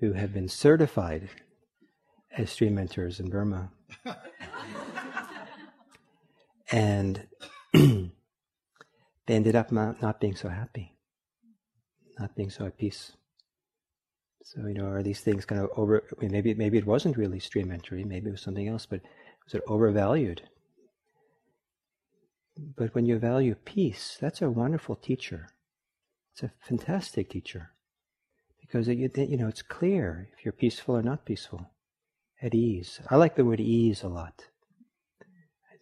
who 0.02 0.12
have 0.14 0.34
been 0.34 0.50
certified 0.50 1.30
as 2.36 2.50
stream 2.50 2.78
enterers 2.78 3.22
in 3.22 3.30
Burma. 3.30 3.72
and 6.72 7.28
they 7.74 8.10
ended 9.28 9.56
up 9.56 9.72
not, 9.72 10.02
not 10.02 10.20
being 10.20 10.36
so 10.36 10.50
happy, 10.50 10.94
not 12.20 12.36
being 12.36 12.50
so 12.50 12.66
at 12.66 12.78
peace. 12.78 13.14
So 14.44 14.68
you 14.68 14.74
know, 14.74 14.88
are 14.88 15.04
these 15.04 15.22
things 15.22 15.46
kind 15.46 15.62
of 15.62 15.70
over? 15.78 16.04
Maybe 16.20 16.54
maybe 16.54 16.78
it 16.78 16.86
wasn't 16.86 17.18
really 17.18 17.40
stream 17.40 17.72
entry. 17.72 18.04
Maybe 18.04 18.30
it 18.30 18.32
was 18.32 18.42
something 18.42 18.68
else. 18.68 18.86
But 18.86 19.02
was 19.46 19.54
it 19.54 19.64
overvalued? 19.68 20.42
But 22.76 22.94
when 22.94 23.06
you 23.06 23.18
value 23.18 23.56
peace, 23.56 24.18
that's 24.20 24.42
a 24.42 24.50
wonderful 24.50 24.96
teacher. 24.96 25.50
It's 26.34 26.44
a 26.44 26.52
fantastic 26.68 27.30
teacher 27.30 27.72
because 28.60 28.88
it, 28.88 29.18
you 29.18 29.38
know 29.38 29.48
it's 29.48 29.62
clear 29.62 30.30
if 30.34 30.46
you're 30.46 30.52
peaceful 30.54 30.96
or 30.96 31.02
not 31.02 31.26
peaceful, 31.26 31.70
at 32.42 32.56
ease. 32.56 33.00
I 33.10 33.18
like 33.18 33.36
the 33.36 33.46
word 33.46 33.60
ease 33.60 34.04
a 34.04 34.08
lot. 34.08 34.46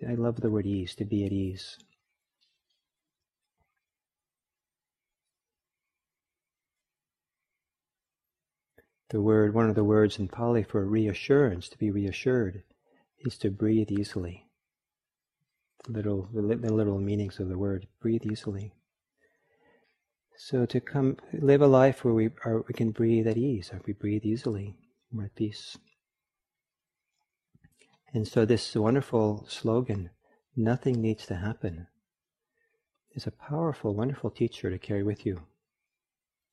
I 0.07 0.13
love 0.13 0.41
the 0.41 0.49
word 0.49 0.65
ease 0.65 0.95
to 0.95 1.05
be 1.05 1.25
at 1.25 1.31
ease. 1.31 1.77
The 9.09 9.21
word, 9.21 9.55
one 9.55 9.69
of 9.69 9.75
the 9.75 9.83
words 9.83 10.19
in 10.19 10.27
Pali 10.27 10.63
for 10.63 10.85
reassurance, 10.85 11.67
to 11.69 11.77
be 11.77 11.89
reassured, 11.89 12.63
is 13.19 13.37
to 13.39 13.49
breathe 13.49 13.91
easily. 13.91 14.45
The 15.85 15.93
little, 15.93 16.29
the 16.31 16.41
literal 16.41 16.99
meanings 16.99 17.39
of 17.39 17.49
the 17.49 17.57
word, 17.57 17.87
breathe 18.01 18.25
easily. 18.25 18.73
So 20.37 20.65
to 20.67 20.79
come, 20.79 21.17
live 21.33 21.61
a 21.61 21.67
life 21.67 22.05
where 22.05 22.13
we 22.13 22.29
are, 22.45 22.63
we 22.67 22.73
can 22.73 22.91
breathe 22.91 23.27
at 23.27 23.37
ease, 23.37 23.71
or 23.73 23.81
we 23.85 23.93
breathe 23.93 24.25
easily, 24.25 24.77
we're 25.11 25.25
at 25.25 25.35
peace. 25.35 25.77
And 28.13 28.27
so 28.27 28.45
this 28.45 28.75
wonderful 28.75 29.45
slogan, 29.49 30.11
nothing 30.55 31.01
needs 31.01 31.25
to 31.27 31.35
happen, 31.35 31.87
is 33.15 33.25
a 33.25 33.31
powerful, 33.31 33.95
wonderful 33.95 34.29
teacher 34.29 34.69
to 34.69 34.77
carry 34.77 35.03
with 35.03 35.25
you. 35.25 35.41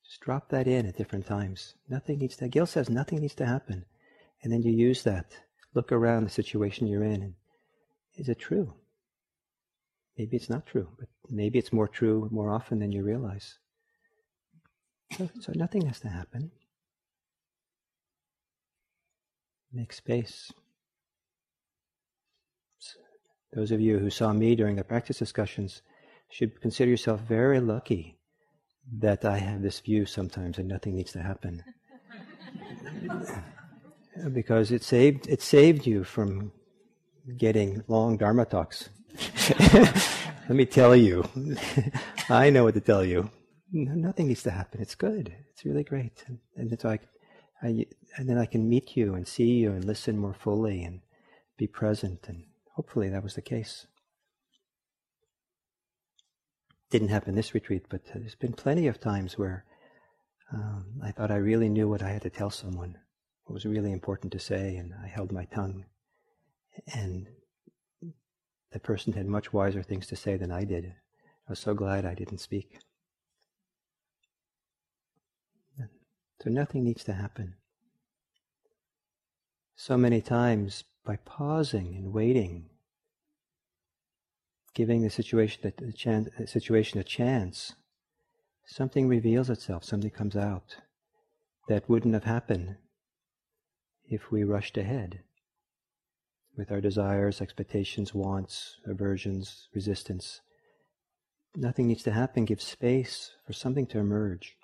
Just 0.08 0.20
drop 0.20 0.48
that 0.50 0.68
in 0.68 0.86
at 0.86 0.96
different 0.96 1.26
times. 1.26 1.74
Nothing 1.88 2.18
needs 2.18 2.36
to, 2.36 2.48
Gil 2.48 2.66
says 2.66 2.88
nothing 2.88 3.20
needs 3.20 3.34
to 3.36 3.46
happen. 3.46 3.84
And 4.42 4.52
then 4.52 4.62
you 4.62 4.72
use 4.72 5.02
that. 5.02 5.32
Look 5.74 5.90
around 5.90 6.24
the 6.24 6.30
situation 6.30 6.86
you're 6.86 7.04
in 7.04 7.22
and 7.22 7.34
is 8.16 8.28
it 8.28 8.38
true? 8.38 8.74
Maybe 10.16 10.36
it's 10.36 10.48
not 10.48 10.66
true, 10.66 10.88
but 10.98 11.08
maybe 11.28 11.58
it's 11.58 11.72
more 11.72 11.88
true 11.88 12.28
more 12.30 12.50
often 12.50 12.78
than 12.78 12.92
you 12.92 13.02
realize. 13.02 13.58
So, 15.16 15.28
so 15.40 15.52
nothing 15.54 15.86
has 15.86 16.00
to 16.00 16.08
happen. 16.08 16.50
Make 19.72 19.92
space. 19.92 20.50
Those 23.52 23.72
of 23.72 23.80
you 23.80 23.98
who 23.98 24.10
saw 24.10 24.32
me 24.32 24.54
during 24.54 24.76
the 24.76 24.84
practice 24.84 25.18
discussions 25.18 25.82
should 26.30 26.60
consider 26.60 26.90
yourself 26.90 27.20
very 27.20 27.60
lucky 27.60 28.15
that 28.98 29.24
I 29.24 29.38
have 29.38 29.62
this 29.62 29.80
view 29.80 30.06
sometimes 30.06 30.58
and 30.58 30.68
nothing 30.68 30.94
needs 30.94 31.12
to 31.12 31.22
happen. 31.22 31.62
because 34.32 34.70
it 34.70 34.82
saved 34.82 35.28
it 35.28 35.42
saved 35.42 35.86
you 35.86 36.04
from 36.04 36.52
getting 37.36 37.82
long 37.88 38.16
dharma 38.16 38.44
talks. 38.44 38.88
Let 40.48 40.50
me 40.50 40.66
tell 40.66 40.94
you. 40.94 41.24
I 42.30 42.50
know 42.50 42.64
what 42.64 42.74
to 42.74 42.80
tell 42.80 43.04
you. 43.04 43.30
nothing 43.72 44.28
needs 44.28 44.44
to 44.44 44.50
happen. 44.50 44.80
It's 44.80 44.94
good. 44.94 45.34
It's 45.52 45.64
really 45.64 45.84
great. 45.84 46.22
And, 46.28 46.38
and 46.56 46.72
it's 46.72 46.84
like, 46.84 47.02
I, 47.62 47.86
and 48.16 48.28
then 48.28 48.38
I 48.38 48.46
can 48.46 48.68
meet 48.68 48.96
you 48.96 49.14
and 49.14 49.26
see 49.26 49.52
you 49.54 49.72
and 49.72 49.84
listen 49.84 50.18
more 50.18 50.34
fully 50.34 50.84
and 50.84 51.00
be 51.56 51.66
present. 51.66 52.26
And 52.28 52.44
hopefully 52.74 53.08
that 53.08 53.24
was 53.24 53.34
the 53.34 53.42
case. 53.42 53.86
Didn't 56.90 57.08
happen 57.08 57.34
this 57.34 57.54
retreat, 57.54 57.86
but 57.88 58.02
there's 58.14 58.36
been 58.36 58.52
plenty 58.52 58.86
of 58.86 59.00
times 59.00 59.36
where 59.36 59.64
um, 60.52 61.00
I 61.02 61.10
thought 61.10 61.30
I 61.30 61.36
really 61.36 61.68
knew 61.68 61.88
what 61.88 62.02
I 62.02 62.10
had 62.10 62.22
to 62.22 62.30
tell 62.30 62.50
someone, 62.50 62.98
what 63.44 63.54
was 63.54 63.66
really 63.66 63.92
important 63.92 64.32
to 64.32 64.38
say, 64.38 64.76
and 64.76 64.92
I 65.02 65.08
held 65.08 65.32
my 65.32 65.44
tongue. 65.46 65.84
And 66.94 67.26
the 68.72 68.78
person 68.78 69.14
had 69.14 69.26
much 69.26 69.52
wiser 69.52 69.82
things 69.82 70.06
to 70.08 70.16
say 70.16 70.36
than 70.36 70.52
I 70.52 70.64
did. 70.64 70.94
I 71.48 71.52
was 71.52 71.58
so 71.58 71.74
glad 71.74 72.04
I 72.04 72.14
didn't 72.14 72.38
speak. 72.38 72.78
So 76.42 76.50
nothing 76.50 76.84
needs 76.84 77.02
to 77.04 77.12
happen. 77.12 77.54
So 79.74 79.96
many 79.96 80.20
times, 80.20 80.84
by 81.04 81.16
pausing 81.16 81.96
and 81.96 82.12
waiting, 82.12 82.70
giving 84.76 85.00
the 85.00 85.08
situation, 85.08 85.72
the, 85.78 85.92
chance, 85.92 86.28
situation 86.44 87.00
a 87.00 87.02
chance, 87.02 87.72
something 88.66 89.08
reveals 89.08 89.48
itself, 89.48 89.82
something 89.82 90.10
comes 90.10 90.36
out 90.36 90.76
that 91.66 91.88
wouldn't 91.88 92.12
have 92.12 92.24
happened 92.24 92.76
if 94.04 94.30
we 94.30 94.44
rushed 94.44 94.76
ahead 94.76 95.20
with 96.58 96.70
our 96.70 96.82
desires, 96.82 97.40
expectations, 97.40 98.12
wants, 98.12 98.76
aversions, 98.86 99.68
resistance. 99.74 100.42
Nothing 101.54 101.88
needs 101.88 102.02
to 102.02 102.12
happen. 102.12 102.44
Give 102.44 102.60
space 102.60 103.30
for 103.46 103.54
something 103.54 103.86
to 103.86 103.98
emerge. 103.98 104.56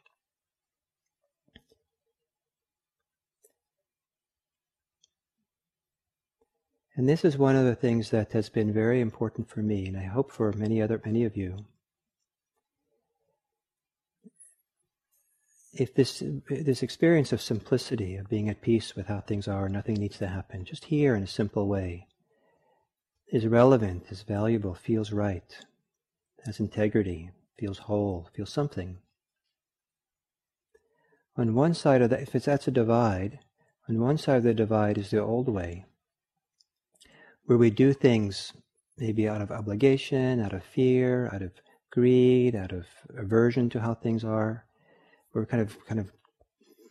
And 6.95 7.09
this 7.09 7.25
is 7.25 7.39
one 7.39 7.57
of 7.57 7.65
the 7.65 7.75
things 7.75 8.11
that 8.11 8.33
has 8.33 8.51
been 8.51 8.73
very 8.73 9.01
important 9.01 9.49
for 9.49 9.61
me, 9.61 9.87
and 9.87 9.97
I 9.97 10.05
hope 10.05 10.31
for 10.31 10.53
many 10.53 10.83
other 10.83 11.01
many 11.05 11.25
of 11.25 11.37
you. 11.37 11.65
If 15.73 15.95
this 15.95 16.23
this 16.51 16.83
experience 16.83 17.33
of 17.33 17.41
simplicity, 17.41 18.17
of 18.17 18.29
being 18.29 18.51
at 18.51 18.61
peace 18.61 18.95
with 18.95 19.07
how 19.07 19.21
things 19.21 19.49
are, 19.49 19.71
nothing 19.71 19.95
needs 19.95 20.19
to 20.19 20.27
happen, 20.27 20.67
just 20.67 20.87
here 20.87 21.15
in 21.15 21.23
a 21.23 21.27
simple 21.27 21.67
way, 21.67 22.09
is 23.33 23.47
relevant, 23.47 24.05
is 24.11 24.23
valuable, 24.23 24.75
feels 24.75 25.13
right, 25.13 25.65
has 26.45 26.61
integrity, 26.61 27.31
feels 27.59 27.79
whole, 27.79 28.29
feels 28.35 28.51
something. 28.51 28.99
On 31.37 31.55
one 31.55 31.73
side 31.73 32.03
of 32.03 32.11
that, 32.11 32.21
if 32.21 32.35
it's 32.35 32.45
that's 32.45 32.69
a 32.69 32.71
divide, 32.71 33.39
on 33.89 33.99
one 33.99 34.19
side 34.19 34.37
of 34.37 34.43
the 34.43 34.53
divide 34.53 34.99
is 34.99 35.11
the 35.11 35.23
old 35.23 35.49
way, 35.49 35.87
where 37.47 37.59
we 37.59 37.71
do 37.71 37.93
things 37.93 38.53
maybe 38.99 39.29
out 39.29 39.43
of 39.43 39.51
obligation, 39.51 40.41
out 40.41 40.53
of 40.53 40.63
fear, 40.63 41.29
out 41.33 41.43
of 41.43 41.53
greed, 41.91 42.55
out 42.55 42.73
of 42.73 42.87
aversion 43.19 43.69
to 43.71 43.81
how 43.81 43.95
things 43.95 44.25
are. 44.25 44.65
We're 45.33 45.47
kind 45.47 45.63
of 45.63 45.85
kind 45.87 46.01
of 46.01 46.13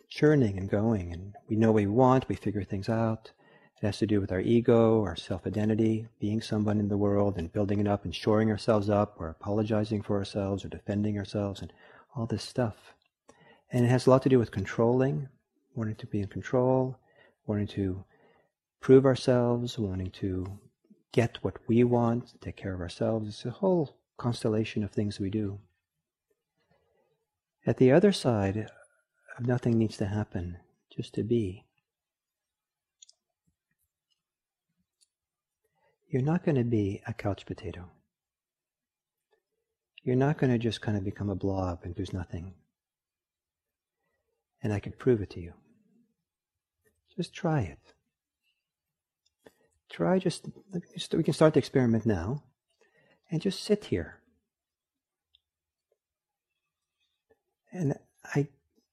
churning 0.10 0.58
and 0.58 0.70
going, 0.70 1.14
and 1.14 1.34
we 1.48 1.56
know 1.56 1.72
what 1.72 1.82
we 1.82 1.88
want. 1.88 2.28
We 2.28 2.36
figure 2.36 2.64
things 2.64 2.90
out. 2.90 3.32
It 3.82 3.86
has 3.86 3.98
to 4.00 4.08
do 4.08 4.20
with 4.20 4.32
our 4.32 4.42
ego, 4.42 5.04
our 5.04 5.16
self-identity, 5.16 6.08
being 6.20 6.42
someone 6.42 6.80
in 6.80 6.88
the 6.88 6.98
world, 6.98 7.38
and 7.38 7.52
building 7.52 7.80
it 7.80 7.88
up 7.88 8.04
and 8.04 8.14
shoring 8.14 8.52
ourselves 8.52 8.90
up, 8.90 9.16
or 9.20 9.30
apologizing 9.30 10.04
for 10.04 10.18
ourselves, 10.18 10.64
or 10.66 10.70
defending 10.70 11.18
ourselves, 11.18 11.62
and 11.62 11.72
all 12.16 12.26
this 12.26 12.44
stuff. 12.44 12.94
And 13.72 13.86
it 13.86 13.90
has 13.90 14.06
a 14.06 14.10
lot 14.10 14.22
to 14.24 14.30
do 14.30 14.38
with 14.38 14.52
controlling, 14.52 15.30
wanting 15.76 15.96
to 15.96 16.08
be 16.08 16.20
in 16.20 16.28
control, 16.28 16.98
wanting 17.48 17.68
to 17.68 18.04
prove 18.82 19.06
ourselves, 19.06 19.78
wanting 19.78 20.10
to 20.10 20.60
get 21.12 21.38
what 21.44 21.58
we 21.68 21.84
want, 21.84 22.34
take 22.42 22.58
care 22.58 22.74
of 22.74 22.82
ourselves. 22.82 23.30
It's 23.30 23.46
a 23.46 23.52
whole 23.52 23.96
constellation 24.18 24.84
of 24.84 24.92
things 24.92 25.20
we 25.20 25.30
do. 25.30 25.60
At 27.66 27.78
the 27.78 27.92
other 27.92 28.12
side, 28.12 28.70
nothing 29.40 29.78
needs 29.78 29.98
to 29.98 30.08
happen, 30.08 30.58
just 30.96 31.14
to 31.14 31.24
be. 31.24 31.66
You're 36.10 36.24
not 36.24 36.44
going 36.44 36.56
to 36.56 36.64
be 36.64 37.02
a 37.08 37.14
couch 37.14 37.46
potato. 37.46 37.90
You're 40.04 40.16
not 40.16 40.40
going 40.40 40.52
to 40.52 40.58
just 40.58 40.82
kind 40.82 40.98
of 40.98 41.06
become 41.06 41.30
a 41.30 41.36
blob 41.36 41.82
and 41.84 41.96
there's 41.96 42.12
nothing. 42.12 42.56
And 44.64 44.74
I 44.74 44.80
can 44.80 44.94
prove 44.94 45.22
it 45.22 45.30
to 45.32 45.40
you. 45.40 45.54
Just 47.16 47.34
try 47.34 47.62
it 47.62 47.94
try 49.92 50.20
just, 50.20 50.48
we 51.14 51.24
can 51.24 51.34
start 51.34 51.54
the 51.54 51.60
experiment 51.60 52.06
now, 52.06 52.44
and 53.30 53.42
just 53.42 53.64
sit 53.64 53.86
here. 53.86 54.20
And 57.72 57.96
I 58.36 58.48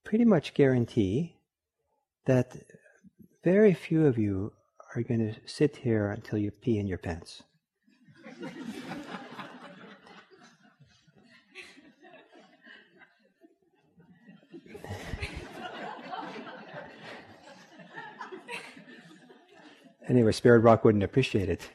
pretty 0.05 0.25
much 0.25 0.55
guarantee 0.55 1.37
that 2.27 2.57
very 3.43 3.75
few 3.75 4.07
of 4.07 4.19
you 4.19 4.53
are 4.95 5.03
going 5.03 5.33
to 5.33 5.35
sit 5.47 5.77
here 5.77 6.11
until 6.11 6.39
you 6.39 6.51
pee 6.51 6.79
in 6.79 6.87
your 6.87 6.99
pants. 6.99 7.43
Anyway, 20.09 20.33
Spirit 20.33 20.61
Rock 20.61 20.85
wouldn't 20.85 21.05
appreciate 21.05 21.49
it. 21.49 21.69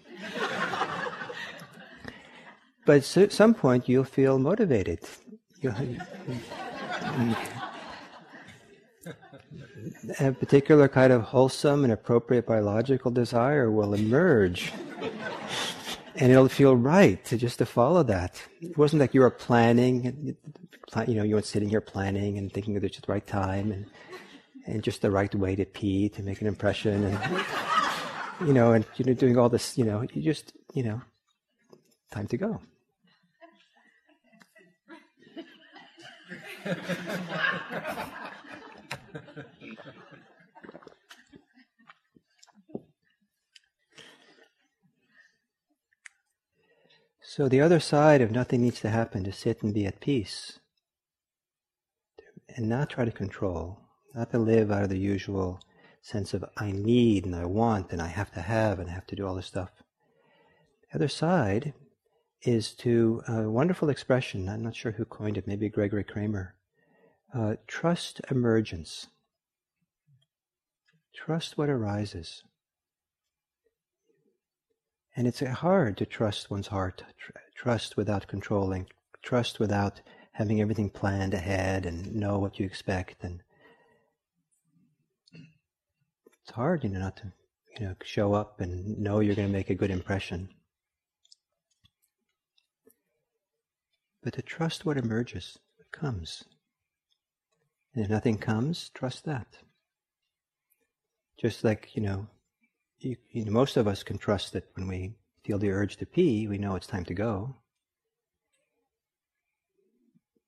but 2.86 3.18
at 3.18 3.32
some 3.32 3.54
point, 3.54 3.88
you'll 3.88 4.04
feel 4.04 4.40
motivated. 4.40 5.00
a 10.20 10.32
particular 10.32 10.88
kind 10.88 11.14
of 11.14 11.22
wholesome 11.24 11.84
and 11.84 11.94
appropriate 11.94 12.46
biological 12.46 13.12
desire 13.12 13.72
will 13.72 13.94
emerge. 13.94 14.74
and 16.16 16.32
it'll 16.32 16.50
feel 16.50 16.76
right 16.76 17.24
to 17.26 17.38
just 17.38 17.60
to 17.60 17.66
follow 17.66 18.04
that. 18.04 18.42
It 18.62 18.78
wasn't 18.78 19.00
like 19.00 19.14
you 19.14 19.22
were 19.22 19.30
planning, 19.30 20.36
you 21.08 21.16
know, 21.16 21.24
you 21.24 21.36
weren't 21.36 21.46
sitting 21.46 21.70
here 21.70 21.82
planning 21.82 22.38
and 22.38 22.52
thinking 22.52 22.74
that 22.76 22.84
it's 22.84 23.00
the 23.00 23.12
right 23.12 23.26
time 23.26 23.72
and, 23.72 23.86
and 24.66 24.84
just 24.84 25.02
the 25.02 25.12
right 25.12 25.34
way 25.34 25.56
to 25.56 25.66
pee 25.66 26.10
to 26.10 26.24
make 26.24 26.42
an 26.42 26.48
impression. 26.48 27.04
And, 27.06 27.46
you 28.42 28.54
know, 28.54 28.74
and 28.74 28.86
you 28.96 29.06
know, 29.06 29.14
doing 29.14 29.38
all 29.38 29.50
this, 29.50 29.78
you 29.78 29.86
know, 29.86 30.06
you 30.14 30.22
just, 30.22 30.54
you 30.74 30.84
know, 30.84 31.02
time 32.12 32.28
to 32.28 32.38
go. 32.38 32.62
so 47.22 47.50
the 47.50 47.62
other 47.62 47.80
side 47.80 48.22
of 48.22 48.32
nothing 48.32 48.62
needs 48.62 48.80
to 48.82 48.90
happen 48.90 49.24
to 49.24 49.32
sit 49.32 49.62
and 49.64 49.74
be 49.74 49.86
at 49.86 50.00
peace 50.00 50.60
and 52.56 52.70
not 52.70 52.90
try 52.90 53.06
to 53.06 53.12
control, 53.12 53.80
not 54.14 54.32
to 54.32 54.38
live 54.38 54.72
out 54.72 54.84
of 54.84 54.90
the 54.90 55.00
usual 55.00 55.60
sense 56.04 56.34
of 56.34 56.44
I 56.58 56.72
need 56.72 57.26
and 57.26 57.36
I 57.36 57.46
want 57.46 57.92
and 57.92 58.02
I 58.02 58.08
have 58.08 58.32
to 58.34 58.42
have 58.42 58.78
and 58.78 58.90
I 58.90 58.94
have 58.94 59.08
to 59.08 59.16
do 59.16 59.26
all 59.26 59.36
this 59.36 59.48
stuff. 59.48 59.70
The 60.92 60.98
other 60.98 61.08
side 61.08 61.74
is 62.42 62.74
to 62.76 63.24
a 63.28 63.50
wonderful 63.50 63.90
expression, 63.90 64.50
I'm 64.50 64.62
not 64.62 64.76
sure 64.76 64.92
who 64.92 65.06
coined 65.06 65.38
it, 65.38 65.48
maybe 65.48 65.70
Gregory 65.70 66.04
Kramer. 66.04 66.56
Uh, 67.34 67.56
trust 67.68 68.20
emergence. 68.30 69.08
Trust 71.16 71.58
what 71.58 71.70
arises. 71.70 72.44
And 75.16 75.26
it's 75.26 75.40
hard 75.40 75.96
to 75.98 76.06
trust 76.06 76.52
one's 76.52 76.68
heart, 76.68 77.04
tr- 77.18 77.32
trust 77.56 77.96
without 77.96 78.28
controlling, 78.28 78.88
trust 79.22 79.60
without 79.60 80.02
having 80.34 80.60
everything 80.60 80.90
planned 80.90 81.34
ahead 81.34 81.86
and 81.86 82.14
know 82.14 82.40
what 82.40 82.60
you 82.60 82.66
expect 82.66 83.24
and 83.24 83.42
it's 86.44 86.56
hard, 86.56 86.84
you 86.84 86.90
know, 86.90 87.00
not 87.00 87.18
to, 87.18 87.32
you 87.80 87.88
know, 87.88 87.96
show 88.04 88.34
up 88.34 88.62
and 88.62 89.00
know 89.00 89.20
you're 89.20 89.36
going 89.36 89.48
to 89.48 89.54
make 89.54 89.70
a 89.70 89.76
good 89.76 89.92
impression. 89.92 90.50
But 94.22 94.34
to 94.34 94.42
trust 94.42 94.86
what 94.86 94.98
emerges, 94.98 95.58
what 95.78 95.92
comes. 95.92 96.44
And 97.94 98.04
if 98.04 98.10
nothing 98.10 98.38
comes, 98.38 98.90
trust 98.94 99.26
that. 99.26 99.48
Just 101.40 101.64
like, 101.64 101.96
you 101.96 102.02
know, 102.02 102.28
you, 103.00 103.18
you 103.32 103.46
know, 103.46 103.52
most 103.52 103.78
of 103.78 103.88
us 103.88 104.04
can 104.04 104.18
trust 104.18 104.54
that 104.54 104.70
when 104.76 104.88
we 104.88 105.16
feel 105.44 105.60
the 105.60 105.72
urge 105.72 105.98
to 105.98 106.06
pee, 106.06 106.48
we 106.48 106.58
know 106.58 106.76
it's 106.76 106.88
time 106.88 107.06
to 107.06 107.14
go. 107.14 107.56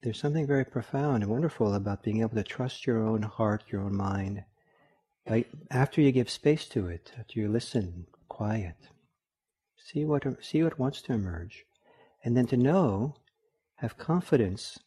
there's 0.05 0.19
something 0.19 0.45
very 0.45 0.63
profound 0.63 1.23
and 1.23 1.31
wonderful 1.31 1.73
about 1.73 2.03
being 2.03 2.21
able 2.21 2.35
to 2.35 2.43
trust 2.43 2.85
your 2.85 3.01
own 3.01 3.23
heart, 3.23 3.63
your 3.69 3.81
own 3.81 3.95
mind. 3.95 4.43
Like 5.27 5.49
after 5.71 6.01
you 6.01 6.11
give 6.11 6.29
space 6.29 6.67
to 6.69 6.87
it, 6.87 7.11
after 7.17 7.39
you 7.39 7.47
listen, 7.47 8.05
quiet, 8.29 8.75
see 9.77 10.05
what 10.05 10.23
see 10.43 10.63
what 10.63 10.77
wants 10.77 11.01
to 11.03 11.13
emerge, 11.13 11.65
and 12.23 12.37
then 12.37 12.45
to 12.47 12.57
know, 12.57 13.15
have 13.75 13.97
confidence 13.97 14.79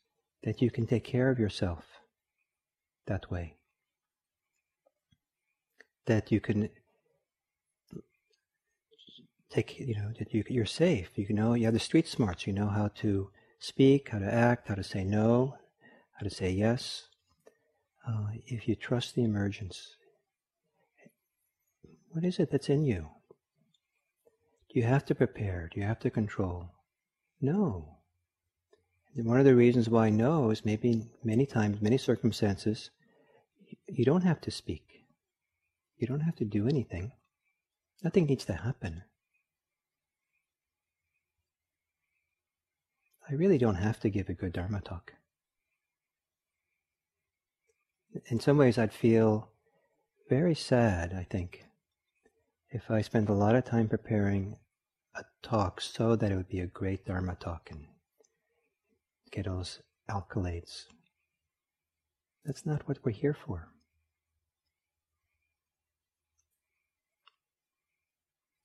that 0.44 0.62
you 0.62 0.70
can 0.70 0.86
take 0.86 1.04
care 1.04 1.30
of 1.30 1.38
yourself 1.38 1.84
that 3.06 3.30
way. 3.30 3.56
That 6.06 6.30
you 6.30 6.40
can 6.40 6.70
take, 9.50 9.78
you 9.78 9.94
know, 9.94 10.12
that 10.18 10.32
you, 10.32 10.44
you're 10.48 10.66
safe. 10.66 11.10
You 11.16 11.26
know, 11.34 11.54
you 11.54 11.64
have 11.64 11.74
the 11.74 11.80
street 11.80 12.06
smarts. 12.06 12.46
You 12.46 12.52
know 12.52 12.68
how 12.68 12.88
to 12.96 13.30
speak, 13.58 14.10
how 14.10 14.20
to 14.20 14.32
act, 14.32 14.68
how 14.68 14.74
to 14.74 14.84
say 14.84 15.04
no, 15.04 15.56
how 16.12 16.24
to 16.24 16.30
say 16.30 16.50
yes. 16.50 17.08
Uh, 18.06 18.28
if 18.46 18.68
you 18.68 18.74
trust 18.74 19.14
the 19.14 19.24
emergence, 19.24 19.96
what 22.12 22.24
is 22.24 22.38
it 22.38 22.50
that's 22.50 22.68
in 22.68 22.84
you? 22.84 23.08
Do 24.72 24.78
you 24.78 24.86
have 24.86 25.04
to 25.06 25.14
prepare? 25.14 25.68
Do 25.72 25.80
you 25.80 25.86
have 25.86 26.00
to 26.00 26.10
control? 26.10 26.70
No. 27.40 27.98
And 29.14 29.26
one 29.26 29.38
of 29.38 29.44
the 29.44 29.54
reasons 29.54 29.88
why 29.88 30.10
no 30.10 30.50
is 30.50 30.64
maybe 30.64 31.10
many 31.24 31.46
times, 31.46 31.80
many 31.80 31.98
circumstances, 31.98 32.90
you 33.86 34.04
don't 34.04 34.22
have 34.22 34.40
to 34.42 34.50
speak. 34.50 34.84
You 35.96 36.06
don't 36.06 36.20
have 36.20 36.36
to 36.36 36.44
do 36.44 36.68
anything. 36.68 37.12
Nothing 38.02 38.26
needs 38.26 38.44
to 38.44 38.52
happen. 38.52 39.02
I 43.28 43.34
really 43.34 43.58
don't 43.58 43.74
have 43.74 44.00
to 44.00 44.10
give 44.10 44.28
a 44.28 44.34
good 44.34 44.52
Dharma 44.52 44.80
talk. 44.80 45.12
In 48.26 48.40
some 48.40 48.56
ways, 48.56 48.78
I'd 48.78 48.92
feel 48.92 49.50
very 50.30 50.54
sad, 50.54 51.12
I 51.12 51.24
think, 51.24 51.64
if 52.70 52.90
I 52.90 53.00
spent 53.00 53.28
a 53.28 53.34
lot 53.34 53.54
of 53.54 53.64
time 53.64 53.88
preparing 53.88 54.56
a 55.14 55.24
talk 55.42 55.80
so 55.80 56.16
that 56.16 56.30
it 56.30 56.36
would 56.36 56.48
be 56.48 56.60
a 56.60 56.66
great 56.66 57.06
Dharma 57.06 57.34
talk 57.34 57.68
and 57.70 57.86
get 59.30 59.46
those 59.46 59.80
accolades. 60.10 60.84
That's 62.44 62.66
not 62.66 62.86
what 62.86 62.98
we're 63.04 63.12
here 63.12 63.36
for. 63.46 63.68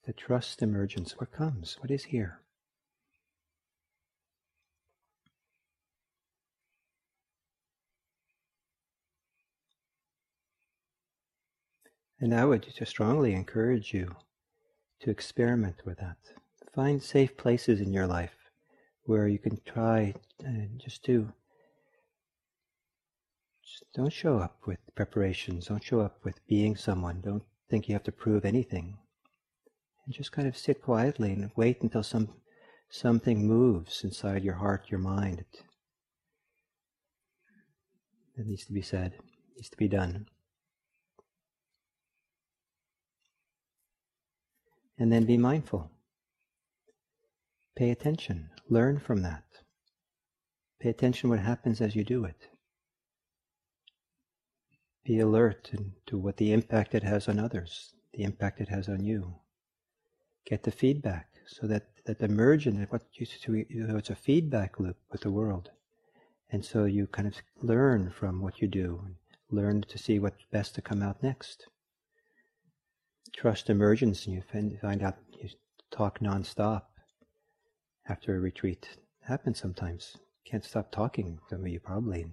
To 0.06 0.14
trust 0.14 0.62
emergence, 0.62 1.18
what 1.18 1.32
comes, 1.32 1.78
what 1.80 1.90
is 1.90 2.06
here. 2.06 2.43
And 12.24 12.34
I 12.34 12.46
would 12.46 12.66
just 12.74 12.90
strongly 12.90 13.34
encourage 13.34 13.94
you 13.94 14.16
to 15.02 15.10
experiment 15.10 15.82
with 15.84 15.98
that. 15.98 16.16
Find 16.74 17.04
safe 17.04 17.36
places 17.36 17.82
in 17.82 17.92
your 17.92 18.08
life 18.08 18.50
where 19.04 19.28
you 19.28 19.38
can 19.38 19.60
try 19.66 20.14
and 20.40 20.80
just 20.80 21.04
to 21.04 21.34
just 23.62 23.92
don't 23.94 24.14
show 24.14 24.38
up 24.38 24.56
with 24.66 24.80
preparations, 24.96 25.66
don't 25.66 25.84
show 25.84 26.00
up 26.00 26.24
with 26.24 26.40
being 26.48 26.78
someone, 26.78 27.20
don't 27.20 27.44
think 27.70 27.90
you 27.90 27.94
have 27.94 28.04
to 28.04 28.12
prove 28.14 28.46
anything. 28.46 28.98
And 30.06 30.16
just 30.16 30.32
kind 30.32 30.48
of 30.48 30.56
sit 30.56 30.82
quietly 30.82 31.34
and 31.34 31.52
wait 31.58 31.82
until 31.82 32.04
some 32.04 32.30
something 32.90 33.46
moves 33.46 34.02
inside 34.06 34.46
your 34.46 34.56
heart, 34.56 34.90
your 34.90 35.02
mind. 35.02 35.44
That 38.38 38.48
needs 38.48 38.64
to 38.68 38.72
be 38.72 38.82
said, 38.82 39.12
it 39.12 39.58
needs 39.58 39.70
to 39.72 39.78
be 39.78 39.90
done. 39.90 40.28
And 44.98 45.12
then 45.12 45.26
be 45.26 45.38
mindful. 45.38 45.90
Pay 47.76 47.90
attention. 47.90 48.50
Learn 48.70 49.00
from 49.00 49.22
that. 49.24 49.44
Pay 50.80 50.90
attention 50.90 51.30
what 51.30 51.40
happens 51.40 51.82
as 51.82 51.96
you 51.96 52.04
do 52.04 52.24
it. 52.26 52.50
Be 55.04 55.20
alert 55.20 55.72
to 56.06 56.18
what 56.18 56.38
the 56.38 56.54
impact 56.54 56.96
it 56.96 57.04
has 57.04 57.28
on 57.28 57.40
others, 57.40 57.94
the 58.14 58.24
impact 58.24 58.62
it 58.62 58.70
has 58.70 58.88
on 58.88 59.04
you. 59.04 59.36
Get 60.46 60.64
the 60.64 60.72
feedback 60.72 61.30
so 61.48 61.68
that, 61.68 61.88
that 62.06 62.22
emerge 62.22 62.68
in 62.68 62.82
what 62.90 63.04
you, 63.14 63.66
know, 63.72 63.98
it's 63.98 64.10
a 64.10 64.16
feedback 64.16 64.80
loop 64.80 64.98
with 65.12 65.22
the 65.22 65.32
world. 65.32 65.72
And 66.50 66.64
so 66.64 66.86
you 66.86 67.08
kind 67.08 67.28
of 67.28 67.36
learn 67.62 68.12
from 68.12 68.42
what 68.42 68.62
you 68.62 68.68
do, 68.68 69.08
learn 69.50 69.82
to 69.82 69.98
see 69.98 70.20
what's 70.20 70.46
best 70.52 70.76
to 70.76 70.82
come 70.82 71.02
out 71.02 71.24
next 71.24 71.68
trust 73.36 73.70
emergence 73.70 74.26
and 74.26 74.36
you 74.36 74.42
find, 74.82 75.04
out 75.04 75.18
you 75.42 75.50
talk 75.92 76.20
nonstop 76.20 76.84
after 78.08 78.36
a 78.36 78.40
retreat. 78.40 78.88
It 79.22 79.28
happens 79.28 79.60
sometimes. 79.60 80.18
Can't 80.46 80.64
stop 80.64 80.92
talking, 80.92 81.40
some 81.50 81.62
of 81.62 81.68
you 81.68 81.80
probably. 81.80 82.26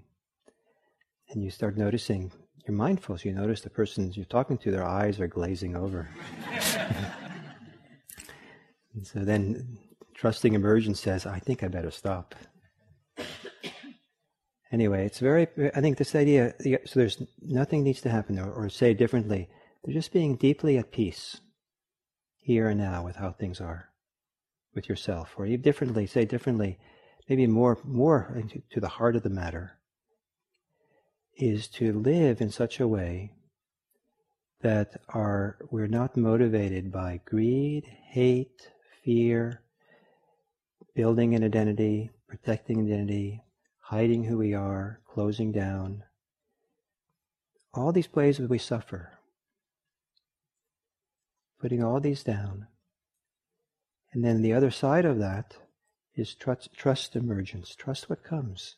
And 1.31 1.45
you 1.45 1.51
start 1.51 1.77
noticing, 1.77 2.33
you're 2.67 2.77
mindful, 2.77 3.17
so 3.17 3.29
you 3.29 3.35
notice 3.35 3.61
the 3.61 3.71
person 3.71 4.13
you're 4.15 4.25
talking 4.25 4.59
to, 4.59 4.71
their 4.71 4.87
eyes 4.87 5.21
are 5.21 5.29
glazing 5.29 5.77
over. 5.77 6.09
and 8.95 9.07
so 9.07 9.21
then 9.21 9.79
trusting 10.15 10.55
emergence 10.55 11.01
says, 11.01 11.27
I 11.27 11.39
think 11.39 11.63
I 11.63 11.69
better 11.69 11.91
stop. 11.91 12.35
Anyway, 14.73 15.05
it's 15.05 15.19
very, 15.19 15.49
I 15.75 15.81
think 15.81 15.99
this 15.99 16.15
idea, 16.15 16.55
so 16.87 17.01
there's 17.01 17.21
nothing 17.43 17.83
needs 17.83 18.01
to 18.03 18.11
happen, 18.11 18.39
or, 18.39 18.53
or 18.53 18.69
say 18.69 18.95
differently, 18.95 19.49
they're 19.85 19.95
just 19.95 20.13
being 20.13 20.37
deeply 20.37 20.77
at 20.77 20.93
peace 20.93 21.41
here 22.39 22.69
and 22.69 22.81
now 22.81 23.05
with 23.05 23.17
how 23.17 23.33
things 23.33 23.61
are 23.61 23.91
with 24.75 24.89
yourself, 24.89 25.35
or 25.37 25.47
even 25.47 25.61
differently, 25.63 26.07
say 26.07 26.25
differently, 26.25 26.79
maybe 27.29 27.47
more 27.47 27.79
more 27.85 28.43
to 28.71 28.81
the 28.81 28.89
heart 28.89 29.17
of 29.17 29.23
the 29.23 29.31
matter, 29.31 29.79
is 31.37 31.67
to 31.69 31.93
live 31.93 32.41
in 32.41 32.51
such 32.51 32.79
a 32.79 32.89
way 32.89 33.33
that 34.61 35.01
are 35.09 35.59
we're 35.71 35.89
not 35.89 36.17
motivated 36.17 36.93
by 36.93 37.21
greed, 37.25 37.85
hate, 38.11 38.69
fear, 39.03 39.63
building 40.95 41.35
an 41.35 41.43
identity, 41.43 42.11
protecting 42.29 42.81
identity, 42.81 43.43
hiding 43.81 44.25
who 44.25 44.39
we 44.39 44.55
are, 44.55 45.01
closing 45.07 45.51
down. 45.51 46.05
All 47.73 47.93
these 47.93 48.07
places 48.07 48.49
we 48.49 48.59
suffer 48.59 49.20
putting 51.61 51.83
all 51.83 52.01
these 52.01 52.23
down. 52.23 52.67
And 54.13 54.25
then 54.25 54.43
the 54.43 54.53
other 54.53 54.71
side 54.71 55.05
of 55.05 55.19
that 55.19 55.57
is 56.17 56.35
trust, 56.35 56.73
trust 56.73 57.15
emergence, 57.15 57.75
trust 57.75 58.11
what 58.11 58.25
comes, 58.25 58.77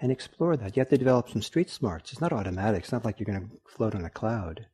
and 0.00 0.12
explore 0.12 0.56
that. 0.56 0.76
You 0.76 0.80
have 0.80 0.90
to 0.90 0.98
develop 0.98 1.28
some 1.28 1.42
street 1.42 1.70
smarts. 1.70 2.12
It's 2.12 2.20
not 2.20 2.32
automatic. 2.32 2.84
It's 2.84 2.92
not 2.92 3.04
like 3.04 3.18
you're 3.18 3.26
going 3.26 3.48
to 3.48 3.76
float 3.76 3.94
on 3.94 4.04
a 4.04 4.10
cloud. 4.10 4.66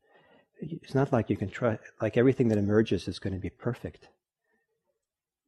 It's 0.60 0.94
not 0.94 1.12
like 1.12 1.30
you 1.30 1.36
can 1.36 1.48
try, 1.48 1.78
like 2.00 2.16
everything 2.16 2.48
that 2.48 2.58
emerges 2.58 3.08
is 3.08 3.18
going 3.18 3.34
to 3.34 3.40
be 3.40 3.50
perfect. 3.50 4.08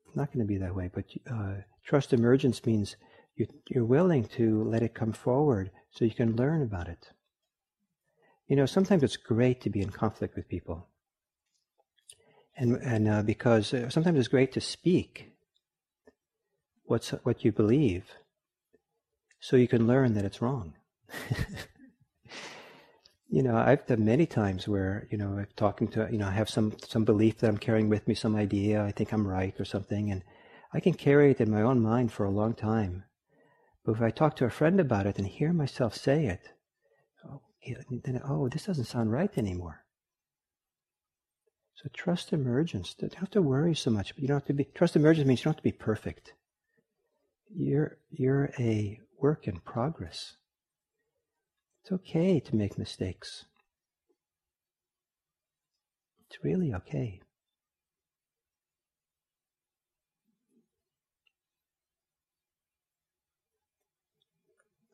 It's 0.07 0.17
not 0.17 0.33
going 0.33 0.47
to 0.47 0.49
be 0.49 0.59
that 0.59 0.75
way. 0.75 0.91
But 0.93 1.05
uh, 1.31 1.55
trust 1.85 2.13
emergence 2.13 2.65
means 2.65 2.97
you, 3.37 3.47
you're 3.69 3.85
willing 3.85 4.25
to 4.37 4.65
let 4.65 4.83
it 4.83 4.95
come 4.95 5.13
forward 5.13 5.71
so 5.91 6.05
you 6.05 6.15
can 6.15 6.37
learn 6.37 6.63
about 6.63 6.89
it. 6.89 7.11
You 8.47 8.57
know, 8.57 8.67
sometimes 8.67 9.03
it's 9.03 9.17
great 9.17 9.61
to 9.63 9.71
be 9.71 9.83
in 9.83 9.91
conflict 9.91 10.35
with 10.35 10.49
people 10.49 10.89
and 12.59 12.77
and 12.83 13.09
uh, 13.09 13.23
because 13.23 13.73
uh, 13.73 13.89
sometimes 13.89 14.19
it's 14.19 14.29
great 14.29 14.53
to 14.53 14.61
speak 14.61 15.31
what's 16.85 17.11
what 17.23 17.45
you 17.45 17.53
believe, 17.53 18.05
so 19.41 19.57
you 19.57 19.69
can 19.69 19.87
learn 19.87 20.15
that 20.15 20.25
it's 20.25 20.43
wrong. 20.43 20.75
you 23.29 23.43
know, 23.43 23.57
I've 23.57 23.87
done 23.87 24.05
many 24.05 24.27
times 24.27 24.67
where 24.67 25.07
you 25.11 25.17
know 25.17 25.39
I'm 25.39 25.47
talking 25.57 25.89
to 25.89 26.09
you 26.11 26.19
know 26.19 26.27
I 26.27 26.33
have 26.33 26.51
some 26.51 26.77
some 26.87 27.05
belief 27.05 27.39
that 27.39 27.49
I'm 27.49 27.59
carrying 27.59 27.89
with 27.89 28.09
me, 28.09 28.15
some 28.15 28.35
idea 28.35 28.83
I 28.83 28.91
think 28.91 29.13
I'm 29.13 29.27
right 29.27 29.55
or 29.61 29.65
something, 29.65 30.11
and 30.11 30.23
I 30.73 30.81
can 30.81 30.95
carry 30.95 31.31
it 31.31 31.41
in 31.41 31.51
my 31.51 31.63
own 31.63 31.81
mind 31.81 32.13
for 32.13 32.25
a 32.25 32.31
long 32.31 32.55
time. 32.55 33.05
But 33.85 33.93
if 33.93 34.03
I 34.03 34.11
talk 34.11 34.37
to 34.37 34.45
a 34.45 34.51
friend 34.51 34.81
about 34.81 35.07
it 35.07 35.19
and 35.19 35.27
hear 35.27 35.53
myself 35.53 35.95
say 35.95 36.27
it, 36.27 36.51
oh, 37.25 37.41
then 38.05 38.21
oh, 38.29 38.49
this 38.49 38.67
doesn't 38.67 38.85
sound 38.85 39.13
right 39.13 39.39
anymore. 39.39 39.85
So 41.83 41.89
trust 41.93 42.33
emergence. 42.33 42.97
You 42.99 43.07
don't 43.07 43.21
have 43.21 43.31
to 43.31 43.43
worry 43.43 43.73
so 43.73 43.93
much. 43.93 44.13
But 44.13 44.23
you 44.23 44.27
don't 44.27 44.39
have 44.39 44.47
to 44.47 44.53
be. 44.53 44.65
Trust 44.65 44.97
emergence 44.97 45.29
means 45.29 45.41
you 45.41 45.45
don't 45.45 45.53
have 45.55 45.59
to 45.59 45.63
be 45.63 45.71
perfect. 45.71 46.33
You're 47.55 47.99
you're 48.11 48.51
a 48.59 48.99
work 49.21 49.47
in 49.47 49.61
progress. 49.61 50.35
It's 51.83 51.93
okay 51.93 52.41
to 52.41 52.57
make 52.57 52.79
mistakes. 52.79 53.45
It's 56.29 56.43
really 56.43 56.75
okay. 56.75 57.21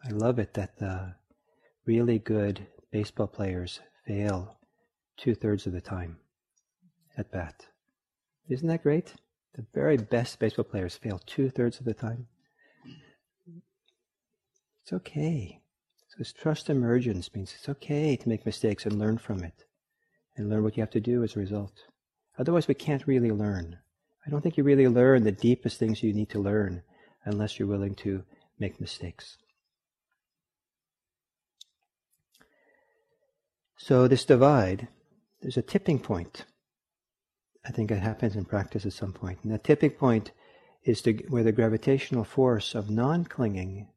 I 0.06 0.10
love 0.10 0.38
it 0.38 0.52
that 0.52 0.78
the 0.78 1.14
really 1.86 2.18
good 2.18 2.66
baseball 2.92 3.26
players 3.26 3.80
fail 4.06 4.58
two 5.16 5.34
thirds 5.34 5.66
of 5.66 5.72
the 5.72 5.80
time 5.80 6.18
at 7.16 7.30
bat. 7.30 7.66
Isn't 8.48 8.68
that 8.68 8.82
great? 8.82 9.14
The 9.54 9.64
very 9.72 9.96
best 9.96 10.38
baseball 10.38 10.64
players 10.64 10.96
fail 10.96 11.20
two 11.24 11.48
thirds 11.48 11.78
of 11.78 11.84
the 11.84 11.94
time. 11.94 12.26
It's 14.82 14.92
okay. 14.92 15.60
So 16.08 16.16
this 16.18 16.32
trust 16.32 16.68
emergence 16.68 17.34
means 17.34 17.54
it's 17.56 17.68
okay 17.68 18.16
to 18.16 18.28
make 18.28 18.44
mistakes 18.44 18.84
and 18.84 18.98
learn 18.98 19.18
from 19.18 19.42
it 19.42 19.64
and 20.36 20.50
learn 20.50 20.62
what 20.62 20.76
you 20.76 20.82
have 20.82 20.90
to 20.90 21.00
do 21.00 21.22
as 21.22 21.36
a 21.36 21.40
result. 21.40 21.72
Otherwise, 22.38 22.68
we 22.68 22.74
can't 22.74 23.06
really 23.06 23.30
learn. 23.30 23.78
I 24.26 24.30
don't 24.30 24.40
think 24.40 24.56
you 24.56 24.64
really 24.64 24.88
learn 24.88 25.22
the 25.22 25.32
deepest 25.32 25.78
things 25.78 26.02
you 26.02 26.12
need 26.12 26.30
to 26.30 26.38
learn 26.38 26.82
unless 27.24 27.58
you're 27.58 27.68
willing 27.68 27.94
to 27.96 28.24
make 28.58 28.80
mistakes. 28.80 29.36
So, 33.76 34.08
this 34.08 34.24
divide, 34.24 34.88
there's 35.42 35.56
a 35.56 35.62
tipping 35.62 35.98
point. 35.98 36.44
I 37.64 37.70
think 37.70 37.90
it 37.90 38.00
happens 38.00 38.36
in 38.36 38.44
practice 38.44 38.84
at 38.84 38.92
some 38.92 39.12
point. 39.12 39.38
And 39.42 39.52
the 39.52 39.58
tipping 39.58 39.90
point 39.90 40.32
is 40.84 41.00
to, 41.02 41.12
where 41.28 41.42
the 41.42 41.52
gravitational 41.52 42.24
force 42.24 42.74
of 42.74 42.90
non 42.90 43.24
clinging 43.24 43.88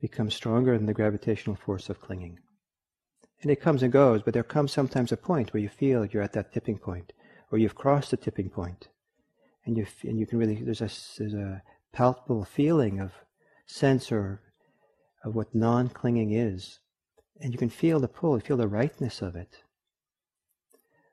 becomes 0.00 0.34
stronger 0.34 0.76
than 0.76 0.86
the 0.86 0.94
gravitational 0.94 1.56
force 1.56 1.90
of 1.90 2.00
clinging. 2.00 2.38
And 3.42 3.50
it 3.50 3.60
comes 3.60 3.82
and 3.82 3.92
goes, 3.92 4.22
but 4.22 4.34
there 4.34 4.42
comes 4.42 4.72
sometimes 4.72 5.12
a 5.12 5.16
point 5.16 5.52
where 5.52 5.62
you 5.62 5.68
feel 5.68 6.04
you're 6.04 6.22
at 6.22 6.32
that 6.32 6.52
tipping 6.52 6.78
point, 6.78 7.12
or 7.50 7.58
you've 7.58 7.74
crossed 7.74 8.10
the 8.10 8.16
tipping 8.16 8.50
point, 8.50 8.88
and 9.64 9.76
you 9.76 9.86
and 10.02 10.18
you 10.18 10.26
can 10.26 10.38
really 10.38 10.56
there's 10.62 10.82
a 10.82 10.90
there's 11.18 11.34
a 11.34 11.62
palpable 11.92 12.44
feeling 12.44 13.00
of 13.00 13.12
sense 13.66 14.12
or 14.12 14.40
of 15.24 15.34
what 15.34 15.54
non-clinging 15.54 16.32
is, 16.32 16.80
and 17.40 17.52
you 17.52 17.58
can 17.58 17.70
feel 17.70 18.00
the 18.00 18.08
pull, 18.08 18.36
you 18.36 18.40
feel 18.40 18.56
the 18.56 18.68
rightness 18.68 19.22
of 19.22 19.36
it. 19.36 19.58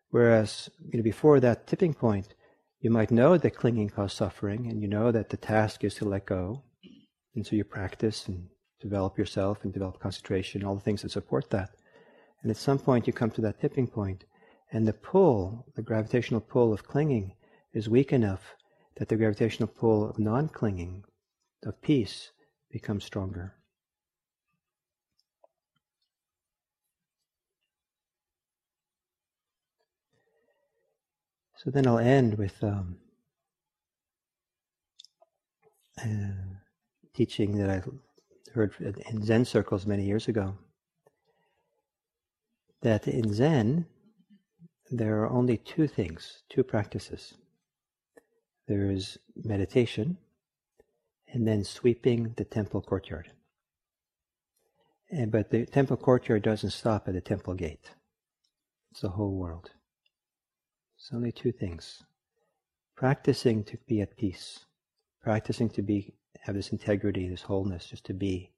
Whereas 0.09 0.69
you 0.91 0.97
know, 0.97 1.03
before 1.03 1.39
that 1.39 1.67
tipping 1.67 1.93
point, 1.93 2.33
you 2.79 2.89
might 2.89 3.11
know 3.11 3.37
that 3.37 3.55
clinging 3.55 3.89
causes 3.89 4.17
suffering, 4.17 4.67
and 4.67 4.81
you 4.81 4.87
know 4.87 5.11
that 5.11 5.29
the 5.29 5.37
task 5.37 5.83
is 5.83 5.95
to 5.95 6.05
let 6.05 6.25
go, 6.25 6.63
and 7.35 7.45
so 7.45 7.55
you 7.55 7.63
practice 7.63 8.27
and 8.27 8.47
develop 8.79 9.17
yourself 9.17 9.63
and 9.63 9.73
develop 9.73 9.99
concentration, 9.99 10.63
all 10.63 10.75
the 10.75 10.81
things 10.81 11.01
that 11.01 11.11
support 11.11 11.49
that. 11.49 11.71
And 12.41 12.51
at 12.51 12.57
some 12.57 12.79
point, 12.79 13.07
you 13.07 13.13
come 13.13 13.31
to 13.31 13.41
that 13.41 13.59
tipping 13.59 13.87
point, 13.87 14.23
and 14.71 14.87
the 14.87 14.93
pull, 14.93 15.65
the 15.75 15.81
gravitational 15.81 16.41
pull 16.41 16.71
of 16.71 16.87
clinging, 16.87 17.33
is 17.73 17.89
weak 17.89 18.13
enough 18.13 18.55
that 18.97 19.09
the 19.09 19.17
gravitational 19.17 19.67
pull 19.67 20.09
of 20.09 20.19
non 20.19 20.47
clinging, 20.47 21.03
of 21.65 21.81
peace, 21.81 22.31
becomes 22.71 23.03
stronger. 23.03 23.56
So 31.67 31.71
then 31.71 31.85
I'll 31.85 31.99
end 31.99 32.37
with 32.37 32.63
um, 32.63 32.95
teaching 37.13 37.57
that 37.57 37.69
I 37.69 37.81
heard 38.53 38.73
in 38.79 39.21
Zen 39.21 39.43
circles 39.43 39.85
many 39.85 40.05
years 40.05 40.29
ago 40.29 40.57
that 42.83 43.05
in 43.05 43.33
Zen, 43.33 43.85
there 44.91 45.21
are 45.21 45.29
only 45.29 45.57
two 45.57 45.89
things, 45.89 46.41
two 46.47 46.63
practices. 46.63 47.33
There 48.69 48.89
is 48.89 49.17
meditation 49.35 50.15
and 51.33 51.45
then 51.45 51.65
sweeping 51.65 52.33
the 52.37 52.45
temple 52.45 52.81
courtyard. 52.81 53.33
And, 55.11 55.33
but 55.33 55.49
the 55.49 55.65
temple 55.65 55.97
courtyard 55.97 56.43
doesn't 56.43 56.69
stop 56.69 57.09
at 57.09 57.13
the 57.13 57.19
temple 57.19 57.55
gate. 57.55 57.91
It's 58.91 59.01
the 59.01 59.09
whole 59.09 59.35
world. 59.35 59.71
It's 60.97 61.13
only 61.13 61.31
two 61.31 61.51
things. 61.51 62.03
Practicing 62.95 63.63
to 63.65 63.77
be 63.87 64.01
at 64.01 64.17
peace. 64.17 64.65
Practicing 65.23 65.69
to 65.69 65.81
be 65.81 66.13
have 66.41 66.55
this 66.55 66.69
integrity, 66.69 67.27
this 67.27 67.41
wholeness, 67.41 67.85
just 67.85 68.05
to 68.05 68.13
be. 68.13 68.51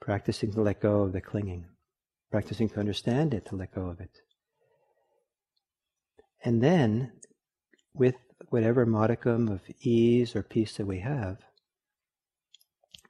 Practicing 0.00 0.52
to 0.52 0.62
let 0.62 0.80
go 0.80 1.02
of 1.02 1.12
the 1.12 1.20
clinging 1.20 1.66
practicing 2.30 2.68
to 2.68 2.80
understand 2.80 3.34
it, 3.34 3.44
to 3.46 3.56
let 3.56 3.74
go 3.74 3.86
of 3.86 4.00
it. 4.00 4.20
And 6.44 6.62
then, 6.62 7.12
with 7.92 8.14
whatever 8.48 8.86
modicum 8.86 9.48
of 9.48 9.60
ease 9.80 10.34
or 10.34 10.42
peace 10.42 10.76
that 10.76 10.86
we 10.86 11.00
have, 11.00 11.38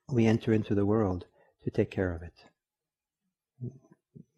we 0.08 0.26
enter 0.26 0.52
into 0.52 0.74
the 0.74 0.86
world 0.86 1.26
to 1.64 1.70
take 1.70 1.90
care 1.90 2.12
of 2.12 2.22
it. 2.22 2.32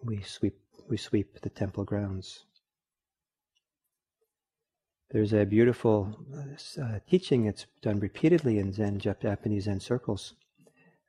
We 0.05 0.21
sweep, 0.23 0.59
we 0.89 0.97
sweep 0.97 1.41
the 1.41 1.49
temple 1.49 1.85
grounds. 1.85 2.45
There's 5.13 5.35
a 5.35 5.45
beautiful 5.45 6.17
uh, 6.81 6.99
teaching 7.07 7.45
that's 7.45 7.67
done 7.83 8.01
repeatedly 8.01 8.59
in 8.59 8.73
Zen, 8.73 8.99
Japanese 8.99 9.65
Zen 9.65 9.79
circles, 9.79 10.33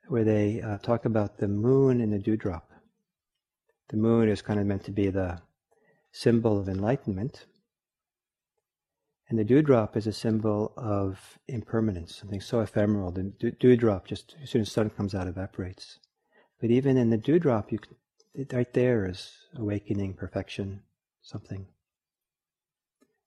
where 0.08 0.24
they 0.24 0.60
uh, 0.60 0.76
talk 0.76 1.06
about 1.06 1.38
the 1.38 1.48
moon 1.48 2.02
and 2.02 2.12
the 2.12 2.18
dewdrop. 2.18 2.70
The 3.88 3.96
moon 3.96 4.28
is 4.28 4.42
kind 4.42 4.60
of 4.60 4.66
meant 4.66 4.84
to 4.84 4.90
be 4.90 5.08
the 5.08 5.40
symbol 6.12 6.60
of 6.60 6.68
enlightenment. 6.68 7.46
And 9.30 9.38
the 9.38 9.44
dewdrop 9.44 9.96
is 9.96 10.06
a 10.06 10.12
symbol 10.12 10.74
of 10.76 11.38
impermanence, 11.48 12.14
something 12.16 12.42
so 12.42 12.60
ephemeral. 12.60 13.10
The 13.10 13.52
dewdrop, 13.58 14.06
just 14.06 14.36
as 14.42 14.50
soon 14.50 14.60
as 14.60 14.70
sun 14.70 14.90
comes 14.90 15.14
out, 15.14 15.28
evaporates. 15.28 15.98
But 16.60 16.70
even 16.70 16.98
in 16.98 17.08
the 17.08 17.16
dewdrop, 17.16 17.72
you 17.72 17.78
can, 17.78 17.96
right 18.52 18.72
there 18.74 19.08
is 19.08 19.32
awakening, 19.56 20.12
perfection, 20.12 20.82
something. 21.22 21.68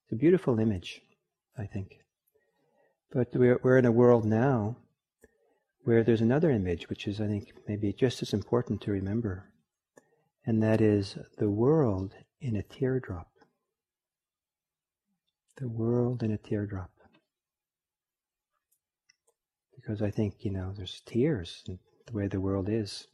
It's 0.08 0.12
a 0.12 0.16
beautiful 0.16 0.58
image, 0.58 1.02
I 1.56 1.66
think. 1.66 2.00
But 3.12 3.28
we're, 3.34 3.60
we're 3.62 3.78
in 3.78 3.84
a 3.84 3.92
world 3.92 4.24
now 4.24 4.76
where 5.84 6.02
there's 6.02 6.22
another 6.22 6.50
image, 6.50 6.88
which 6.88 7.06
is, 7.06 7.20
I 7.20 7.26
think, 7.26 7.52
maybe 7.68 7.92
just 7.92 8.22
as 8.22 8.32
important 8.32 8.80
to 8.82 8.90
remember 8.90 9.48
and 10.48 10.62
that 10.62 10.80
is 10.80 11.18
the 11.36 11.50
world 11.50 12.14
in 12.40 12.56
a 12.56 12.62
teardrop. 12.62 13.28
The 15.58 15.68
world 15.68 16.22
in 16.22 16.30
a 16.30 16.38
teardrop. 16.38 16.90
Because 19.76 20.00
I 20.00 20.10
think, 20.10 20.36
you 20.40 20.50
know, 20.50 20.72
there's 20.74 21.02
tears 21.04 21.62
in 21.68 21.78
the 22.06 22.14
way 22.14 22.28
the 22.28 22.40
world 22.40 22.70
is. 22.70 23.08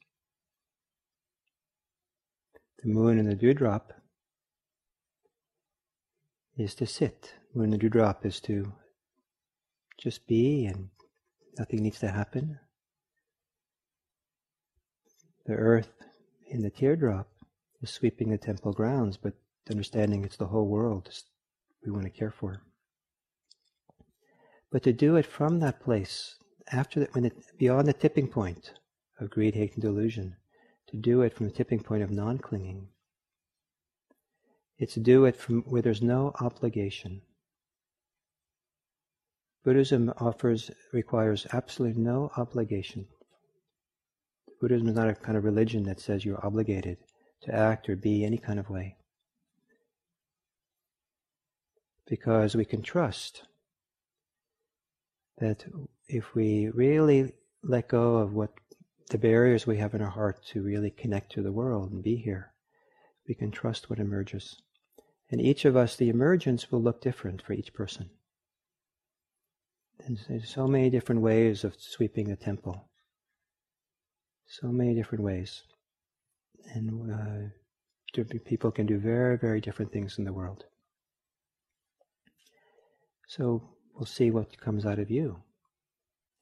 The 2.84 2.88
moon 2.88 3.18
and 3.18 3.28
the 3.28 3.34
dewdrop 3.34 3.92
is 6.56 6.74
to 6.76 6.86
sit. 6.86 7.34
when 7.54 7.70
the 7.70 7.78
dewdrop 7.78 8.26
is 8.26 8.40
to 8.40 8.72
just 9.96 10.26
be 10.26 10.66
and 10.66 10.88
nothing 11.56 11.82
needs 11.82 12.00
to 12.00 12.08
happen. 12.08 12.58
The 15.46 15.54
earth 15.54 15.92
in 16.48 16.62
the 16.62 16.70
teardrop 16.70 17.28
is 17.80 17.90
sweeping 17.90 18.30
the 18.30 18.38
temple 18.38 18.72
grounds, 18.72 19.16
but 19.16 19.34
understanding 19.70 20.24
it's 20.24 20.36
the 20.36 20.46
whole 20.46 20.66
world 20.66 21.08
we 21.84 21.92
want 21.92 22.04
to 22.04 22.10
care 22.10 22.32
for. 22.32 22.60
But 24.70 24.82
to 24.82 24.92
do 24.92 25.16
it 25.16 25.26
from 25.26 25.60
that 25.60 25.80
place, 25.80 26.36
after 26.72 27.00
that, 27.00 27.14
when 27.14 27.26
it, 27.26 27.36
beyond 27.56 27.86
the 27.86 27.92
tipping 27.92 28.26
point 28.26 28.72
of 29.20 29.30
greed, 29.30 29.54
hate, 29.54 29.74
and 29.74 29.82
delusion, 29.82 30.36
to 30.88 30.96
do 30.96 31.22
it 31.22 31.32
from 31.34 31.46
the 31.46 31.52
tipping 31.52 31.80
point 31.80 32.02
of 32.02 32.10
non-clinging, 32.10 32.88
it's 34.78 34.94
do 34.96 35.24
it 35.24 35.36
from 35.36 35.62
where 35.62 35.82
there's 35.82 36.02
no 36.02 36.32
obligation. 36.40 37.22
Buddhism 39.64 40.12
offers 40.18 40.70
requires 40.92 41.46
absolutely 41.52 42.02
no 42.02 42.30
obligation. 42.36 43.06
Buddhism 44.60 44.88
is 44.88 44.94
not 44.94 45.08
a 45.08 45.14
kind 45.14 45.38
of 45.38 45.44
religion 45.44 45.84
that 45.84 46.00
says 46.00 46.24
you're 46.24 46.44
obligated 46.44 46.98
to 47.42 47.54
act 47.54 47.88
or 47.88 47.96
be 47.96 48.24
any 48.24 48.38
kind 48.38 48.58
of 48.58 48.68
way. 48.68 48.96
Because 52.06 52.54
we 52.54 52.64
can 52.64 52.82
trust 52.82 53.44
that 55.38 55.64
if 56.08 56.34
we 56.34 56.68
really 56.68 57.32
let 57.62 57.88
go 57.88 58.16
of 58.16 58.34
what 58.34 58.50
the 59.10 59.18
barriers 59.18 59.66
we 59.66 59.78
have 59.78 59.94
in 59.94 60.02
our 60.02 60.10
heart 60.10 60.44
to 60.46 60.62
really 60.62 60.90
connect 60.90 61.32
to 61.32 61.42
the 61.42 61.52
world 61.52 61.90
and 61.90 62.02
be 62.02 62.16
here, 62.16 62.52
we 63.26 63.34
can 63.34 63.50
trust 63.50 63.88
what 63.88 63.98
emerges. 63.98 64.60
And 65.34 65.42
each 65.42 65.64
of 65.64 65.76
us, 65.76 65.96
the 65.96 66.10
emergence 66.10 66.70
will 66.70 66.80
look 66.80 67.00
different 67.00 67.42
for 67.42 67.54
each 67.54 67.74
person. 67.74 68.08
And 70.06 70.16
there's 70.28 70.48
so 70.48 70.68
many 70.68 70.90
different 70.90 71.22
ways 71.22 71.64
of 71.64 71.74
sweeping 71.76 72.28
the 72.28 72.36
temple. 72.36 72.88
So 74.46 74.68
many 74.68 74.94
different 74.94 75.24
ways. 75.24 75.64
And 76.72 77.10
uh, 77.12 78.22
people 78.44 78.70
can 78.70 78.86
do 78.86 78.96
very, 79.00 79.36
very 79.36 79.60
different 79.60 79.90
things 79.90 80.18
in 80.18 80.24
the 80.24 80.32
world. 80.32 80.66
So 83.26 83.74
we'll 83.92 84.06
see 84.06 84.30
what 84.30 84.60
comes 84.60 84.86
out 84.86 85.00
of 85.00 85.10
you. 85.10 85.42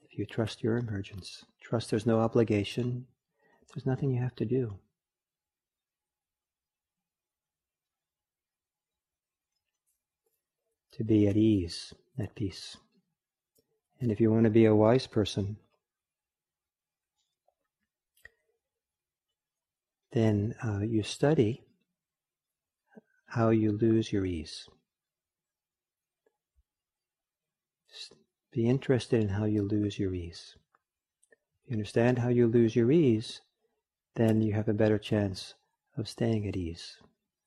If 0.03 0.19
you 0.19 0.27
trust 0.27 0.63
your 0.63 0.77
emergence, 0.77 1.47
trust 1.63 1.89
there's 1.89 2.05
no 2.05 2.21
obligation, 2.21 3.07
There's 3.73 3.87
nothing 3.87 4.11
you 4.11 4.21
have 4.21 4.37
to 4.37 4.45
do. 4.45 4.79
To 10.93 11.05
be 11.05 11.27
at 11.27 11.37
ease, 11.37 11.95
at 12.19 12.35
peace. 12.35 12.77
And 14.01 14.13
if 14.13 14.21
you 14.21 14.31
want 14.31 14.45
to 14.45 14.51
be 14.51 14.67
a 14.67 14.75
wise 14.75 15.07
person, 15.07 15.57
then 20.13 20.55
uh, 20.63 20.81
you 20.81 21.03
study 21.03 21.63
how 23.27 23.51
you 23.51 23.73
lose 23.73 24.13
your 24.13 24.27
ease. 24.27 24.69
Be 28.53 28.69
interested 28.69 29.23
in 29.23 29.31
how 29.31 29.47
you 29.47 29.63
lose 29.63 29.99
your 29.99 30.13
ease. 30.15 30.57
If 31.65 31.71
you 31.71 31.75
understand 31.75 32.19
how 32.19 32.29
you 32.29 32.47
lose 32.47 32.77
your 32.77 32.93
ease, 32.93 33.41
then 34.15 34.43
you 34.43 34.53
have 34.53 34.69
a 34.69 34.75
better 34.75 34.99
chance 34.99 35.55
of 35.97 36.07
staying 36.07 36.47
at 36.47 36.57
ease, 36.57 36.99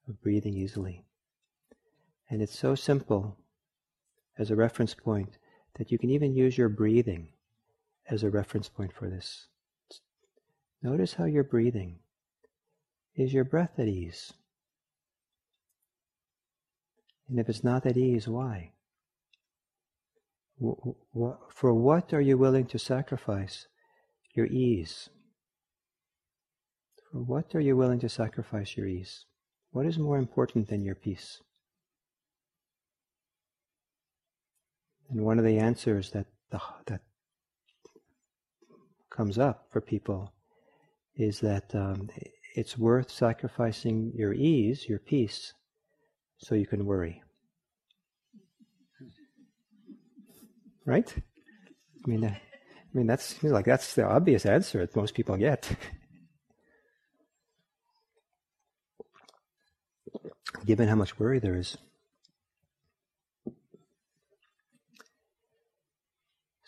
of 0.08 0.20
breathing 0.24 0.56
easily. 0.56 1.06
And 2.30 2.42
it's 2.42 2.58
so 2.58 2.76
simple 2.76 3.38
as 4.38 4.52
a 4.52 4.56
reference 4.56 4.94
point 4.94 5.38
that 5.78 5.92
you 5.92 5.98
can 5.98 6.10
even 6.10 6.34
use 6.34 6.58
your 6.58 6.70
breathing 6.70 7.30
as 8.10 8.24
a 8.24 8.30
reference 8.30 8.70
point 8.70 8.94
for 8.94 9.10
this. 9.10 9.48
Notice 10.82 11.14
how 11.14 11.26
you're 11.26 11.44
breathing. 11.44 12.00
Is 13.16 13.34
your 13.34 13.44
breath 13.44 13.80
at 13.80 13.88
ease? 13.88 14.34
And 17.28 17.40
if 17.40 17.50
it's 17.50 17.64
not 17.64 17.86
at 17.86 17.98
ease, 17.98 18.28
why? 18.28 18.72
For 20.60 21.74
what 21.74 22.14
are 22.14 22.22
you 22.22 22.38
willing 22.38 22.66
to 22.68 22.80
sacrifice 22.80 23.68
your 24.34 24.46
ease? 24.46 25.10
For 27.12 27.20
what 27.20 27.56
are 27.56 27.62
you 27.62 27.76
willing 27.76 28.00
to 28.00 28.10
sacrifice 28.10 28.78
your 28.78 28.88
ease? 28.88 29.26
What 29.72 29.86
is 29.86 29.98
more 29.98 30.18
important 30.18 30.70
than 30.70 30.84
your 30.84 30.96
peace? 30.96 31.42
And 35.10 35.22
one 35.22 35.39
of 35.39 35.45
the 35.45 35.58
answers 35.60 36.12
that 36.12 36.26
the, 36.51 36.60
that 36.88 37.01
comes 39.10 39.38
up 39.38 39.68
for 39.72 39.82
people 39.82 40.34
is 41.16 41.39
that 41.39 41.74
um, 41.74 42.10
it's 42.56 42.78
worth 42.78 43.10
sacrificing 43.12 44.12
your 44.16 44.34
ease, 44.34 44.88
your 44.88 44.99
peace, 44.99 45.53
so 46.38 46.56
you 46.56 46.66
can 46.66 46.86
worry. 46.86 47.22
Right? 50.86 51.14
I 52.06 52.10
mean, 52.10 52.26
I 52.26 52.39
mean 52.93 53.08
that's 53.08 53.41
like 53.43 53.66
that's 53.66 53.95
the 53.95 54.06
obvious 54.06 54.45
answer 54.45 54.80
that 54.80 54.95
most 54.95 55.16
people 55.16 55.36
get. 55.38 55.70
Given 60.66 60.88
how 60.88 60.95
much 60.95 61.20
worry 61.20 61.39
there 61.39 61.58
is. 61.58 61.78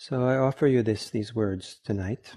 So 0.09 0.25
I 0.25 0.37
offer 0.37 0.67
you 0.67 0.83
this 0.83 1.09
these 1.09 1.35
words 1.35 1.81
tonight. 1.83 2.33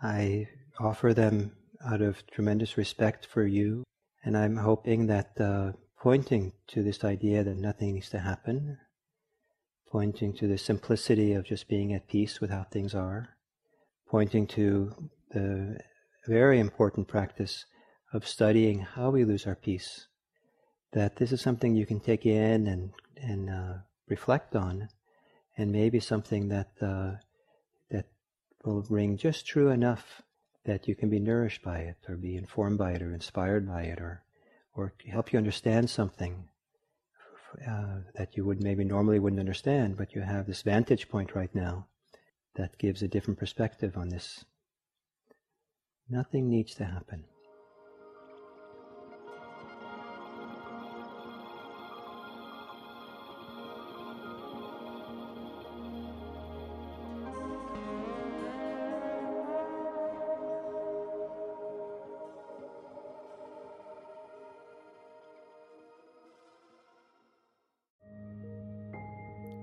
I 0.00 0.46
offer 0.78 1.12
them 1.12 1.56
out 1.84 2.02
of 2.02 2.24
tremendous 2.28 2.76
respect 2.76 3.26
for 3.26 3.44
you, 3.44 3.82
and 4.22 4.38
I'm 4.38 4.58
hoping 4.58 5.08
that 5.08 5.32
uh, 5.40 5.72
pointing 6.00 6.52
to 6.68 6.84
this 6.84 7.02
idea 7.02 7.42
that 7.42 7.56
nothing 7.56 7.94
needs 7.94 8.10
to 8.10 8.20
happen, 8.20 8.78
pointing 9.90 10.32
to 10.34 10.46
the 10.46 10.56
simplicity 10.56 11.32
of 11.32 11.44
just 11.44 11.66
being 11.66 11.92
at 11.92 12.06
peace 12.06 12.40
with 12.40 12.50
how 12.50 12.62
things 12.62 12.94
are, 12.94 13.30
pointing 14.08 14.46
to 14.46 15.10
the 15.32 15.80
very 16.28 16.60
important 16.60 17.08
practice 17.08 17.64
of 18.12 18.28
studying 18.28 18.82
how 18.82 19.10
we 19.10 19.24
lose 19.24 19.48
our 19.48 19.56
peace, 19.56 20.06
that 20.92 21.16
this 21.16 21.32
is 21.32 21.40
something 21.40 21.74
you 21.74 21.86
can 21.86 21.98
take 21.98 22.24
in 22.24 22.68
and, 22.68 22.92
and 23.16 23.50
uh, 23.50 23.78
reflect 24.16 24.54
on, 24.54 24.88
and 25.56 25.72
maybe 25.72 26.00
something 26.00 26.48
that 26.48 26.70
uh, 26.80 27.12
will 28.64 28.84
ring 28.88 29.16
just 29.16 29.46
true 29.46 29.70
enough 29.70 30.22
that 30.64 30.86
you 30.86 30.94
can 30.94 31.10
be 31.10 31.18
nourished 31.18 31.62
by 31.62 31.78
it 31.78 31.96
or 32.08 32.16
be 32.16 32.36
informed 32.36 32.78
by 32.78 32.92
it 32.92 33.02
or 33.02 33.12
inspired 33.12 33.66
by 33.66 33.82
it 33.82 34.00
or 34.00 34.22
or 34.74 34.94
help 35.10 35.32
you 35.32 35.38
understand 35.38 35.90
something 35.90 36.48
uh, 37.68 37.96
that 38.14 38.36
you 38.36 38.44
would 38.46 38.62
maybe 38.62 38.84
normally 38.84 39.18
wouldn't 39.18 39.40
understand, 39.40 39.98
but 39.98 40.14
you 40.14 40.22
have 40.22 40.46
this 40.46 40.62
vantage 40.62 41.10
point 41.10 41.34
right 41.34 41.54
now 41.54 41.86
that 42.54 42.78
gives 42.78 43.02
a 43.02 43.08
different 43.08 43.38
perspective 43.38 43.98
on 43.98 44.08
this. 44.08 44.46
Nothing 46.08 46.48
needs 46.48 46.74
to 46.76 46.86
happen. 46.86 47.24